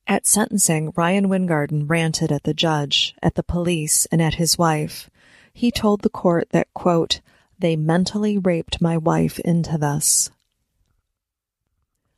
At 0.05 0.27
sentencing, 0.27 0.93
Ryan 0.95 1.29
Wingerden 1.29 1.89
ranted 1.89 2.31
at 2.31 2.43
the 2.43 2.53
judge, 2.53 3.15
at 3.23 3.33
the 3.33 3.41
police, 3.41 4.05
and 4.11 4.21
at 4.21 4.35
his 4.35 4.55
wife. 4.55 5.09
He 5.51 5.71
told 5.71 6.01
the 6.01 6.09
court 6.09 6.49
that, 6.51 6.71
quote, 6.75 7.21
they 7.57 7.75
mentally 7.75 8.37
raped 8.37 8.79
my 8.79 8.99
wife 8.99 9.39
into 9.39 9.79
this. 9.79 10.29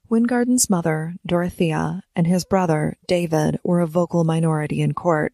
Wingerden's 0.10 0.70
mother, 0.70 1.16
Dorothea, 1.26 2.04
and 2.16 2.28
his 2.28 2.46
brother, 2.46 2.96
David, 3.08 3.60
were 3.64 3.82
a 3.82 3.88
vocal 3.88 4.24
minority 4.24 4.82
in 4.82 4.94
court, 4.94 5.34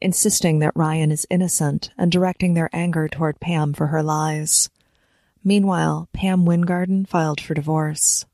insisting 0.00 0.58
that 0.60 0.74
Ryan 0.74 1.12
is 1.12 1.26
innocent 1.28 1.90
and 1.98 2.10
directing 2.10 2.54
their 2.54 2.70
anger 2.72 3.08
toward 3.08 3.40
Pam 3.40 3.74
for 3.74 3.88
her 3.88 4.02
lies. 4.02 4.70
Meanwhile, 5.44 6.08
Pam 6.12 6.46
Wingerden 6.46 7.06
filed 7.06 7.40
for 7.40 7.54
divorce. 7.54 8.24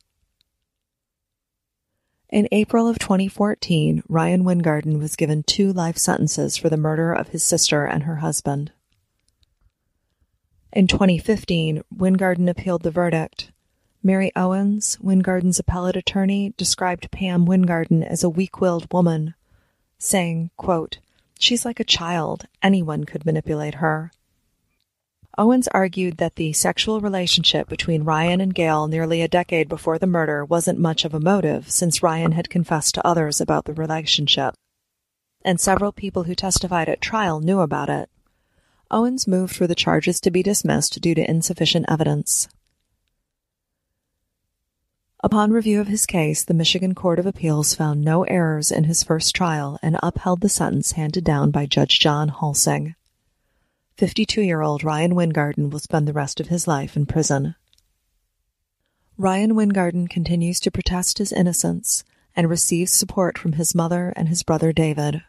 In 2.31 2.49
April 2.51 2.89
of 2.89 2.99
2014, 2.99 4.05
Ryan 4.09 4.45
Wingerden 4.45 4.99
was 4.99 5.17
given 5.17 5.43
two 5.43 5.73
life 5.73 5.99
sentences 5.99 6.57
for 6.57 6.71
the 6.71 6.79
murder 6.79 7.13
of 7.13 7.29
his 7.29 7.45
sister 7.45 7.85
and 7.85 8.05
her 8.05 8.17
husband. 8.17 8.73
In 10.73 10.87
2015, 10.87 11.83
Wingerden 11.95 12.49
appealed 12.49 12.83
the 12.83 12.91
verdict, 12.91 13.52
Mary 14.05 14.33
Owens, 14.35 14.99
Wingerden's 15.01 15.61
appellate 15.61 15.97
attorney, 15.97 16.53
described 16.57 17.11
Pam 17.13 17.47
Wingerden 17.47 18.05
as 18.05 18.25
a 18.25 18.31
weak-willed 18.31 18.93
woman, 18.93 19.35
saying, 19.99 20.51
quote, 20.57 20.99
She's 21.39 21.65
like 21.65 21.79
a 21.79 21.85
child. 21.85 22.47
Anyone 22.63 23.05
could 23.05 23.25
manipulate 23.25 23.75
her. 23.75 24.11
Owens 25.39 25.69
argued 25.69 26.19
that 26.19 26.35
the 26.35 26.53
sexual 26.53 27.01
relationship 27.01 27.69
between 27.69 28.05
Ryan 28.05 28.41
and 28.41 28.55
Gail 28.55 28.87
nearly 28.87 29.23
a 29.23 29.29
decade 29.29 29.69
before 29.69 29.99
the 29.99 30.07
murder 30.07 30.45
wasn't 30.45 30.79
much 30.79 31.05
of 31.05 31.15
a 31.15 31.21
motive 31.21 31.71
since 31.71 32.03
Ryan 32.03 32.33
had 32.33 32.51
confessed 32.51 32.95
to 32.97 33.07
others 33.07 33.41
about 33.41 33.65
the 33.65 33.73
relationship. 33.73 34.55
And 35.45 35.61
several 35.61 35.91
people 35.91 36.25
who 36.25 36.35
testified 36.35 36.89
at 36.89 37.01
trial 37.01 37.41
knew 37.41 37.61
about 37.61 37.89
it. 37.89 38.11
Owens 38.91 39.27
moved 39.27 39.57
for 39.57 39.67
the 39.67 39.75
charges 39.75 40.21
to 40.21 40.31
be 40.31 40.43
dismissed 40.43 41.01
due 41.01 41.15
to 41.15 41.31
insufficient 41.31 41.87
evidence. 41.89 42.49
Upon 45.25 45.53
review 45.53 45.81
of 45.81 45.87
his 45.87 46.05
case, 46.05 46.43
the 46.43 46.53
Michigan 46.53 46.97
Court 46.97 47.21
of 47.21 47.27
Appeals 47.27 47.77
found 47.77 48.03
no 48.03 48.25
errors 48.25 48.73
in 48.73 48.85
his 48.85 49.05
first 49.05 49.37
trial 49.37 49.79
and 49.81 49.97
upheld 50.03 50.41
the 50.41 50.49
sentence 50.49 50.93
handed 50.93 51.23
down 51.23 51.53
by 51.53 51.65
Judge 51.65 52.01
John 52.01 52.29
Hulsing. 52.29 52.97
52-year-old 53.99 54.83
Ryan 54.83 55.13
Wingerden 55.15 55.71
will 55.71 55.79
spend 55.79 56.09
the 56.09 56.13
rest 56.13 56.41
of 56.41 56.49
his 56.49 56.67
life 56.67 56.97
in 56.97 57.07
prison. 57.07 57.55
Ryan 59.17 59.53
Wingerden 59.53 60.11
continues 60.11 60.59
to 60.59 60.73
protest 60.73 61.19
his 61.19 61.33
innocence 61.33 62.03
and 62.35 62.51
receives 62.51 62.91
support 62.91 63.39
from 63.39 63.53
his 63.53 63.77
mother 63.77 64.13
and 64.17 64.29
his 64.29 64.43
brother 64.43 64.73
David. 64.73 65.23